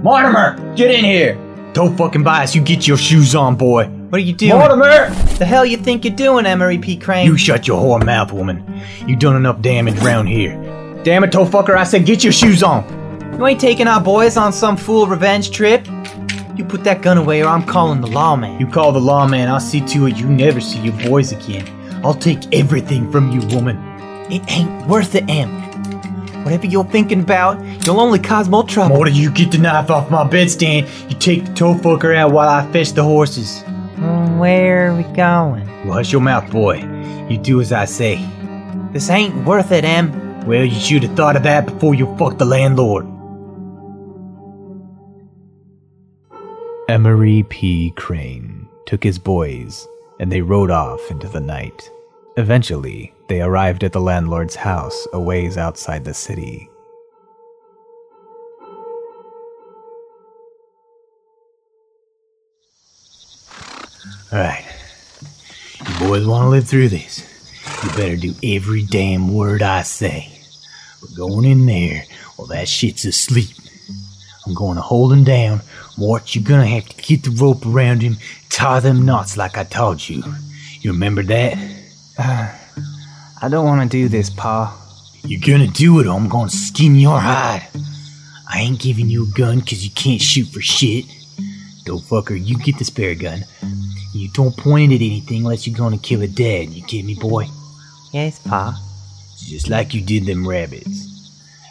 Mortimer, 0.02 0.56
get 0.76 0.90
in 0.90 1.04
here. 1.04 1.45
Don't 1.76 1.95
fucking 1.95 2.23
bias. 2.23 2.54
You 2.54 2.62
get 2.62 2.88
your 2.88 2.97
shoes 2.97 3.35
on, 3.35 3.54
boy. 3.54 3.87
what 4.09 4.16
are 4.16 4.25
you 4.25 4.33
doing? 4.33 4.52
Mortimer! 4.52 5.11
The 5.37 5.45
hell 5.45 5.66
you 5.66 5.76
think 5.76 6.06
you're 6.06 6.16
doing, 6.16 6.47
Emery 6.47 6.78
P. 6.78 6.97
Crane? 6.97 7.26
You 7.26 7.37
shut 7.37 7.68
your 7.68 7.78
whore 7.78 8.02
mouth, 8.02 8.33
woman. 8.33 8.64
You 9.06 9.14
done 9.14 9.37
enough 9.37 9.61
damage 9.61 9.99
round 9.99 10.26
here. 10.26 10.54
Damn 11.04 11.23
it, 11.23 11.33
toe 11.33 11.45
fucker, 11.45 11.76
I 11.76 11.85
said 11.85 12.06
get 12.06 12.25
your 12.25 12.33
shoes 12.33 12.62
on. 12.62 12.83
You 13.38 13.47
ain't 13.47 13.61
taking 13.61 13.88
our 13.88 14.00
boys 14.00 14.38
on 14.38 14.54
some 14.54 14.78
fool 14.78 15.06
revenge 15.06 15.50
trip. 15.50 15.87
You 16.56 16.64
put 16.64 16.83
that 16.85 17.02
gun 17.02 17.18
away 17.18 17.42
or 17.42 17.49
I'm 17.49 17.66
calling 17.66 18.00
the 18.00 18.06
lawman. 18.06 18.59
You 18.59 18.66
call 18.66 18.92
the 18.92 18.99
lawman, 18.99 19.50
I'll 19.50 19.61
see 19.61 19.83
to 19.83 20.06
it 20.06 20.16
you 20.16 20.26
never 20.26 20.62
see 20.62 20.80
your 20.80 20.97
boys 21.06 21.33
again. 21.33 21.68
I'll 22.02 22.14
take 22.14 22.54
everything 22.54 23.12
from 23.12 23.33
you, 23.33 23.47
woman. 23.54 23.76
It 24.33 24.50
ain't 24.50 24.87
worth 24.87 25.14
it, 25.14 25.28
Em. 25.28 25.65
Whatever 26.46 26.66
you're 26.66 26.84
thinking 26.84 27.22
about, 27.22 27.60
you'll 27.84 27.98
only 27.98 28.20
cause 28.20 28.48
more 28.48 28.62
trouble. 28.62 28.94
Mortar, 28.94 29.10
you 29.10 29.32
get 29.32 29.50
the 29.50 29.58
knife 29.58 29.90
off 29.90 30.12
my 30.12 30.22
bedstand. 30.22 30.86
You 31.10 31.18
take 31.18 31.44
the 31.44 31.52
toe 31.52 31.74
fucker 31.74 32.16
out 32.16 32.30
while 32.30 32.48
I 32.48 32.70
fetch 32.70 32.92
the 32.92 33.02
horses. 33.02 33.64
Mm, 33.96 34.38
where 34.38 34.92
are 34.92 34.96
we 34.96 35.02
going? 35.16 35.66
Well, 35.84 35.94
hush 35.94 36.12
your 36.12 36.20
mouth, 36.20 36.48
boy. 36.52 36.84
You 37.28 37.36
do 37.36 37.60
as 37.60 37.72
I 37.72 37.84
say. 37.84 38.24
This 38.92 39.10
ain't 39.10 39.44
worth 39.44 39.72
it, 39.72 39.84
Em. 39.84 40.46
Well, 40.46 40.64
you 40.64 40.78
should 40.78 41.02
have 41.02 41.16
thought 41.16 41.34
of 41.34 41.42
that 41.42 41.66
before 41.66 41.96
you 41.96 42.16
fucked 42.16 42.38
the 42.38 42.44
landlord. 42.44 43.08
Emery 46.88 47.42
P. 47.48 47.90
Crane 47.96 48.68
took 48.86 49.02
his 49.02 49.18
boys, 49.18 49.88
and 50.20 50.30
they 50.30 50.42
rode 50.42 50.70
off 50.70 51.00
into 51.10 51.26
the 51.26 51.40
night. 51.40 51.90
Eventually, 52.36 53.12
they 53.28 53.40
arrived 53.40 53.85
at 53.85 53.92
the 53.92 54.00
landlord's 54.00 54.54
house 54.54 55.06
a 55.12 55.21
ways 55.21 55.56
outside 55.56 56.04
the 56.04 56.14
city. 56.14 56.68
Alright. 64.32 64.65
You 65.80 66.08
boys 66.08 66.26
want 66.26 66.45
to 66.45 66.49
live 66.49 66.69
through 66.69 66.89
this. 66.89 67.25
You 67.82 67.91
better 67.91 68.17
do 68.17 68.34
every 68.43 68.84
damn 68.84 69.32
word 69.32 69.62
I 69.62 69.82
say. 69.82 70.32
We're 71.02 71.17
going 71.17 71.45
in 71.45 71.67
there 71.67 72.04
while 72.36 72.49
that 72.49 72.69
shit's 72.69 73.04
asleep. 73.04 73.50
I'm 74.47 74.54
going 74.54 74.76
to 74.76 74.82
hold 74.82 75.12
him 75.12 75.25
down. 75.25 75.60
Mort, 75.99 76.34
you're 76.34 76.45
gonna 76.45 76.67
have 76.67 76.86
to 76.89 77.02
get 77.02 77.23
the 77.23 77.30
rope 77.30 77.65
around 77.65 78.02
him, 78.02 78.17
tie 78.50 78.80
them 78.80 79.06
knots 79.06 79.36
like 79.36 79.56
I 79.56 79.65
taught 79.65 80.08
you. 80.08 80.23
You 80.80 80.93
remember 80.93 81.23
that? 81.23 81.56
Uh, 82.19 82.54
I 83.47 83.49
don't 83.49 83.65
want 83.65 83.80
to 83.80 83.89
do 83.89 84.09
this, 84.09 84.28
Pa. 84.28 84.76
You're 85.23 85.41
gonna 85.41 85.69
do 85.69 86.00
it 86.00 86.09
or 86.09 86.17
I'm 86.17 86.28
gonna 86.28 86.50
skin 86.50 86.97
your 86.97 87.21
hide. 87.21 87.69
I 88.52 88.59
ain't 88.63 88.80
giving 88.80 89.09
you 89.09 89.23
a 89.23 89.39
gun 89.39 89.61
'cause 89.61 89.85
you 89.85 89.91
can't 89.91 90.21
shoot 90.21 90.49
for 90.49 90.61
shit. 90.61 91.04
Dope 91.85 92.02
fucker, 92.02 92.35
you 92.35 92.59
get 92.59 92.76
the 92.76 92.85
spare 92.85 93.15
gun. 93.15 93.45
You 94.13 94.30
don't 94.35 94.56
point 94.56 94.91
it 94.91 94.97
at 94.97 95.00
anything 95.00 95.43
unless 95.43 95.65
you're 95.65 95.76
gonna 95.78 95.97
kill 95.97 96.23
a 96.23 96.26
dead. 96.26 96.73
You 96.73 96.82
get 96.89 97.04
me, 97.04 97.15
boy? 97.15 97.49
Yes, 98.13 98.41
Pa. 98.45 98.80
Just 99.39 99.71
like 99.71 99.95
you 99.95 100.00
did 100.00 100.26
them 100.26 100.45
rabbits. 100.45 101.06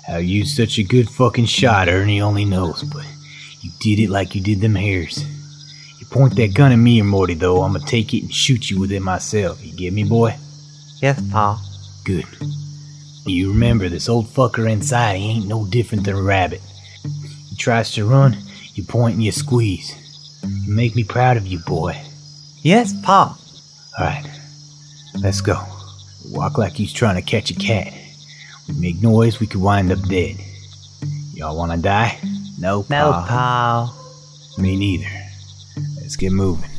How 0.07 0.19
you 0.19 0.45
such 0.45 0.77
a 0.77 0.83
good 0.83 1.09
fucking 1.09 1.47
shot, 1.47 1.89
Ernie 1.89 2.21
only 2.21 2.45
knows, 2.45 2.83
but 2.83 3.03
you 3.59 3.71
did 3.81 3.99
it 3.99 4.09
like 4.09 4.33
you 4.33 4.39
did 4.39 4.61
them 4.61 4.75
hares. 4.75 5.25
You 5.99 6.05
point 6.05 6.37
that 6.37 6.53
gun 6.53 6.71
at 6.71 6.77
me 6.77 7.01
or 7.01 7.03
Morty, 7.03 7.33
though, 7.33 7.63
I'ma 7.63 7.79
take 7.79 8.13
it 8.13 8.23
and 8.23 8.33
shoot 8.33 8.69
you 8.69 8.79
with 8.79 8.93
it 8.93 9.01
myself. 9.01 9.59
You 9.61 9.73
get 9.73 9.91
me, 9.91 10.05
boy? 10.05 10.35
Yes, 11.01 11.21
Pa. 11.31 11.61
Good. 12.03 12.25
You 13.25 13.51
remember 13.51 13.89
this 13.89 14.07
old 14.07 14.27
fucker 14.27 14.69
inside, 14.69 15.17
he 15.17 15.31
ain't 15.31 15.47
no 15.47 15.65
different 15.65 16.03
than 16.05 16.15
a 16.15 16.21
rabbit. 16.21 16.61
He 17.49 17.55
tries 17.57 17.91
to 17.93 18.05
run, 18.05 18.37
you 18.73 18.83
point 18.83 19.15
and 19.15 19.23
you 19.23 19.31
squeeze. 19.31 19.93
You 20.43 20.71
make 20.73 20.95
me 20.95 21.03
proud 21.03 21.37
of 21.37 21.47
you, 21.47 21.59
boy. 21.59 21.99
Yes, 22.61 22.93
Pa. 23.01 23.37
Alright, 23.99 24.25
let's 25.21 25.41
go. 25.41 25.59
Walk 26.29 26.57
like 26.57 26.73
he's 26.73 26.93
trying 26.93 27.15
to 27.15 27.21
catch 27.21 27.49
a 27.51 27.55
cat. 27.55 27.91
We 28.67 28.75
make 28.79 29.01
noise, 29.01 29.39
we 29.39 29.47
could 29.47 29.61
wind 29.61 29.91
up 29.91 30.01
dead. 30.07 30.37
Y'all 31.33 31.57
wanna 31.57 31.77
die? 31.77 32.19
No, 32.59 32.85
No, 32.89 33.11
Pa. 33.11 33.25
Pa. 33.27 34.61
Me 34.61 34.75
neither. 34.75 35.09
Let's 35.99 36.15
get 36.15 36.31
moving. 36.31 36.69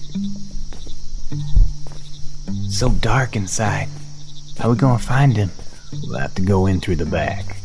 It's 2.48 2.78
so 2.78 2.90
dark 2.90 3.36
inside. 3.36 3.88
How 4.58 4.70
we 4.70 4.76
gonna 4.76 4.98
find 4.98 5.36
him? 5.36 5.50
We'll 5.92 6.18
have 6.18 6.34
to 6.36 6.42
go 6.42 6.66
in 6.66 6.80
through 6.80 6.96
the 6.96 7.06
back. 7.06 7.56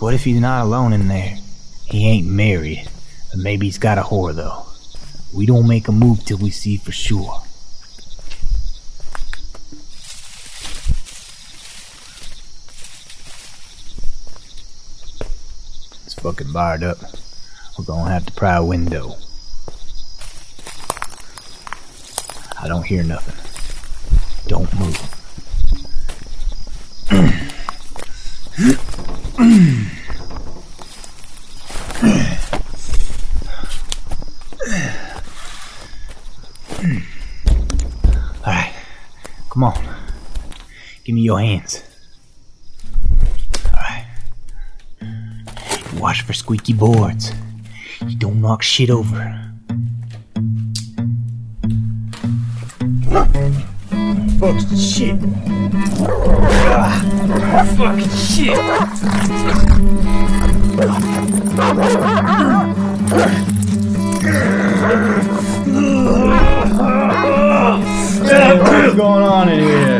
What 0.00 0.12
if 0.12 0.24
he's 0.24 0.40
not 0.40 0.64
alone 0.64 0.92
in 0.92 1.08
there? 1.08 1.38
He 1.86 2.08
ain't 2.08 2.26
married. 2.26 2.88
Maybe 3.36 3.66
he's 3.66 3.78
got 3.78 3.98
a 3.98 4.02
whore, 4.02 4.34
though. 4.34 4.66
We 5.32 5.46
don't 5.46 5.68
make 5.68 5.88
a 5.88 5.92
move 5.92 6.24
till 6.24 6.38
we 6.38 6.50
see 6.50 6.76
for 6.76 6.92
sure. 6.92 7.42
It's 16.04 16.14
fucking 16.14 16.52
barred 16.52 16.82
up. 16.82 16.98
We're 17.78 17.84
gonna 17.84 18.10
have 18.10 18.26
to 18.26 18.32
pry 18.32 18.56
a 18.56 18.64
window. 18.64 19.16
I 22.60 22.68
don't 22.68 22.84
hear 22.84 23.02
nothing. 23.02 23.36
Don't 24.48 24.72
move. 24.78 25.21
Come 39.52 39.64
on. 39.64 39.96
Give 41.04 41.14
me 41.14 41.20
your 41.20 41.38
hands. 41.38 41.82
Alright. 43.66 44.06
Watch 45.98 46.22
for 46.22 46.32
squeaky 46.32 46.72
boards. 46.72 47.32
You 48.00 48.16
don't 48.16 48.40
knock 48.40 48.62
shit 48.62 48.88
over. 48.88 49.51
Fuck 54.42 54.58
shit. 54.76 55.20
Fucking 57.76 58.10
shit. 58.10 58.58
What's 68.58 68.94
going 68.96 69.22
on 69.22 69.48
in 69.48 69.60
here? 69.60 69.91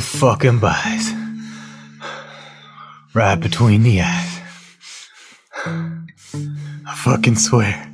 Fucking 0.00 0.58
bodies. 0.58 1.12
Right 3.14 3.36
between 3.36 3.82
the 3.82 4.00
eyes. 4.00 4.40
I 5.64 6.94
fucking 7.04 7.36
swear. 7.36 7.92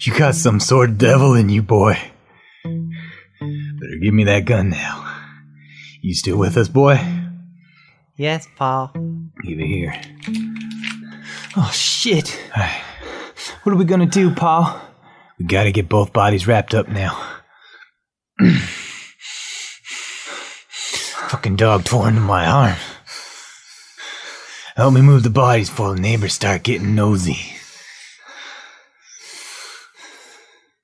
You 0.00 0.14
got 0.16 0.34
some 0.34 0.60
sort 0.60 0.90
of 0.90 0.98
devil 0.98 1.34
in 1.34 1.48
you, 1.48 1.62
boy. 1.62 1.98
Better 2.64 3.96
give 4.02 4.14
me 4.14 4.24
that 4.24 4.44
gun 4.44 4.70
now. 4.70 5.20
You 6.02 6.14
still 6.14 6.38
with 6.38 6.56
us, 6.56 6.68
boy? 6.68 7.00
Yes, 8.16 8.46
Pa. 8.56 8.92
Give 9.44 9.58
it 9.58 9.66
here. 9.66 10.00
Oh 11.56 11.70
shit. 11.72 12.38
What 13.62 13.72
are 13.72 13.76
we 13.76 13.84
gonna 13.84 14.06
do, 14.06 14.34
Pa? 14.34 14.82
We 15.38 15.46
gotta 15.46 15.72
get 15.72 15.88
both 15.88 16.12
bodies 16.12 16.46
wrapped 16.46 16.74
up 16.74 16.88
now. 16.88 17.20
Fucking 21.46 21.56
dog 21.58 21.84
tore 21.84 22.08
into 22.08 22.20
my 22.20 22.44
arm. 22.44 22.74
Help 24.74 24.94
me 24.94 25.00
move 25.00 25.22
the 25.22 25.30
bodies 25.30 25.70
before 25.70 25.94
the 25.94 26.00
neighbors 26.00 26.32
start 26.32 26.64
getting 26.64 26.96
nosy. 26.96 27.38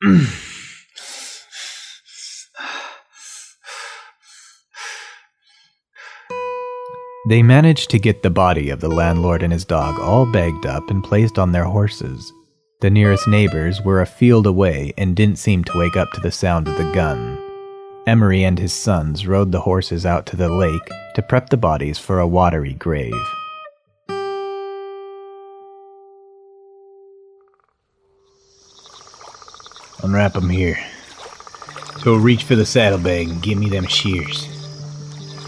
They 7.29 7.43
managed 7.43 7.91
to 7.91 7.99
get 7.99 8.23
the 8.23 8.31
body 8.31 8.71
of 8.71 8.81
the 8.81 8.89
landlord 8.89 9.43
and 9.43 9.53
his 9.53 9.65
dog 9.65 9.99
all 9.99 10.31
bagged 10.31 10.67
up 10.67 10.89
and 10.91 11.03
placed 11.03 11.41
on 11.41 11.51
their 11.51 11.65
horses. 11.65 12.33
The 12.81 12.91
nearest 12.91 13.27
neighbors 13.27 13.81
were 13.81 14.01
a 14.01 14.07
field 14.07 14.47
away 14.47 14.93
and 14.97 15.17
didn't 15.17 15.39
seem 15.39 15.65
to 15.65 15.79
wake 15.79 15.97
up 15.97 16.13
to 16.13 16.21
the 16.21 16.31
sound 16.31 16.69
of 16.69 16.77
the 16.77 16.93
gun. 16.93 17.42
Emery 18.05 18.43
and 18.43 18.59
his 18.59 18.73
sons 18.73 19.29
rode 19.29 19.53
the 19.53 19.61
horses 19.61 20.05
out 20.05 20.27
to 20.27 20.37
the 20.37 20.49
lake 20.49 20.91
to 21.15 21.23
prep 21.23 21.51
the 21.51 21.57
bodies 21.57 21.99
for 21.99 22.19
a 22.19 22.27
watery 22.27 22.75
grave. 22.75 23.15
Unwrap 30.03 30.35
'em 30.35 30.49
here. 30.51 30.79
So 32.03 32.17
reach 32.17 32.43
for 32.43 32.57
the 32.57 32.67
saddlebag 32.67 33.29
and 33.29 33.41
give 33.41 33.57
me 33.57 33.69
them 33.69 33.87
shears. 33.87 34.49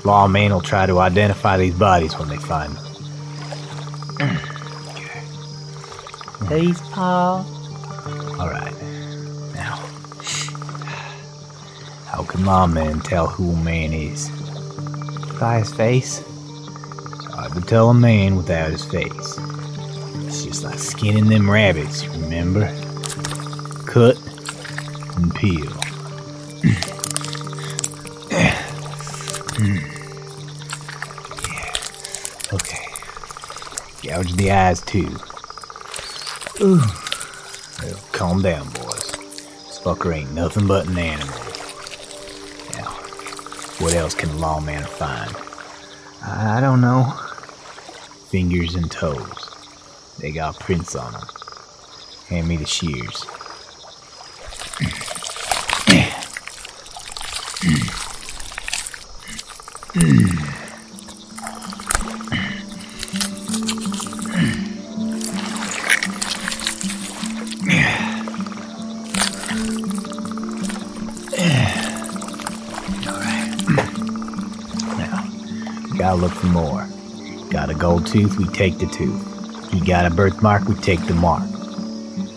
Lawman 0.05 0.53
will 0.53 0.61
try 0.61 0.87
to 0.87 1.01
identify 1.01 1.57
these 1.57 1.75
bodies 1.75 2.17
when 2.17 2.29
they 2.29 2.37
find 2.37 2.77
them. 2.77 4.39
These, 6.49 6.81
Pa. 6.93 7.45
All 8.39 8.49
right. 8.49 8.94
How 12.25 12.31
can 12.31 12.45
lawman 12.47 13.01
tell 13.01 13.27
who 13.27 13.53
a 13.53 13.57
man 13.57 13.93
is? 13.93 14.31
By 15.39 15.59
his 15.59 15.73
face. 15.75 16.21
It's 16.21 17.27
hard 17.27 17.69
tell 17.69 17.91
a 17.91 17.95
man 17.95 18.37
without 18.37 18.71
his 18.71 18.85
face. 18.85 19.39
It's 20.27 20.45
just 20.45 20.65
like 20.65 20.79
skinning 20.79 21.29
them 21.29 21.51
rabbits, 21.51 22.07
remember? 22.07 22.67
Cut 23.87 24.17
and 25.17 25.35
peel. 25.35 25.71
yeah. 28.31 28.57
Okay. 32.55 32.87
Gouge 34.03 34.33
the 34.37 34.51
eyes 34.51 34.81
too. 34.81 35.15
Ooh. 36.63 36.81
Well, 37.83 38.01
calm 38.13 38.41
down, 38.41 38.71
boys. 38.71 39.13
This 39.13 39.81
fucker 39.85 40.15
ain't 40.17 40.33
nothing 40.33 40.67
but 40.67 40.89
an 40.89 40.97
animal. 40.97 41.54
What 43.81 43.93
else 43.95 44.15
can 44.15 44.31
a 44.31 44.37
lawman 44.37 44.85
find? 44.85 45.35
I 46.23 46.61
don't 46.61 46.81
know. 46.81 47.13
Fingers 48.31 48.77
and 48.77 48.91
toes. 48.91 50.17
They 50.21 50.31
got 50.31 50.59
prints 50.61 50.95
on 50.95 51.13
them. 51.13 51.23
Hand 52.29 52.49
me 52.49 52.57
the 52.57 52.67
shears. 52.67 53.25
Tooth, 78.15 78.39
we 78.39 78.47
take 78.47 78.79
the 78.79 78.87
tooth. 78.87 79.75
You 79.75 79.85
got 79.85 80.07
a 80.07 80.15
birthmark, 80.15 80.69
we 80.69 80.77
take 80.77 81.05
the 81.07 81.15
mark. 81.15 81.43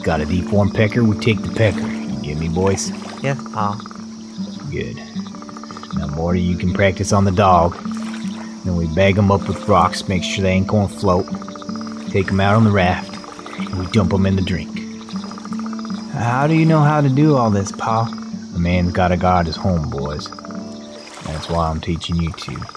Got 0.01 0.21
a 0.21 0.25
deformed 0.25 0.73
pecker, 0.73 1.03
we 1.03 1.15
take 1.19 1.39
the 1.43 1.53
pecker. 1.53 1.87
You 1.87 2.19
get 2.19 2.39
me, 2.39 2.49
boys? 2.49 2.89
Yes, 3.21 3.39
Pa. 3.53 3.79
Good. 4.71 4.95
Now, 5.95 6.07
Morty, 6.15 6.41
you 6.41 6.57
can 6.57 6.73
practice 6.73 7.13
on 7.13 7.25
the 7.25 7.31
dog. 7.31 7.77
Then 8.65 8.75
we 8.75 8.87
bag 8.87 9.17
them 9.17 9.31
up 9.31 9.47
with 9.47 9.69
rocks, 9.69 10.07
make 10.07 10.23
sure 10.23 10.41
they 10.41 10.49
ain't 10.49 10.65
gonna 10.65 10.87
float. 10.87 11.27
Take 12.09 12.25
them 12.25 12.39
out 12.39 12.55
on 12.55 12.63
the 12.63 12.71
raft, 12.71 13.15
and 13.59 13.77
we 13.77 13.85
dump 13.91 14.09
them 14.09 14.25
in 14.25 14.35
the 14.35 14.41
drink. 14.41 14.79
How 16.13 16.47
do 16.47 16.55
you 16.55 16.65
know 16.65 16.79
how 16.79 17.01
to 17.01 17.09
do 17.09 17.35
all 17.35 17.51
this, 17.51 17.71
Pa? 17.71 18.11
A 18.55 18.57
man's 18.57 18.93
gotta 18.93 19.15
guard 19.15 19.45
his 19.45 19.55
home, 19.55 19.91
boys. 19.91 20.27
That's 21.25 21.47
why 21.49 21.69
I'm 21.69 21.81
teaching 21.81 22.15
you 22.15 22.31
to. 22.31 22.76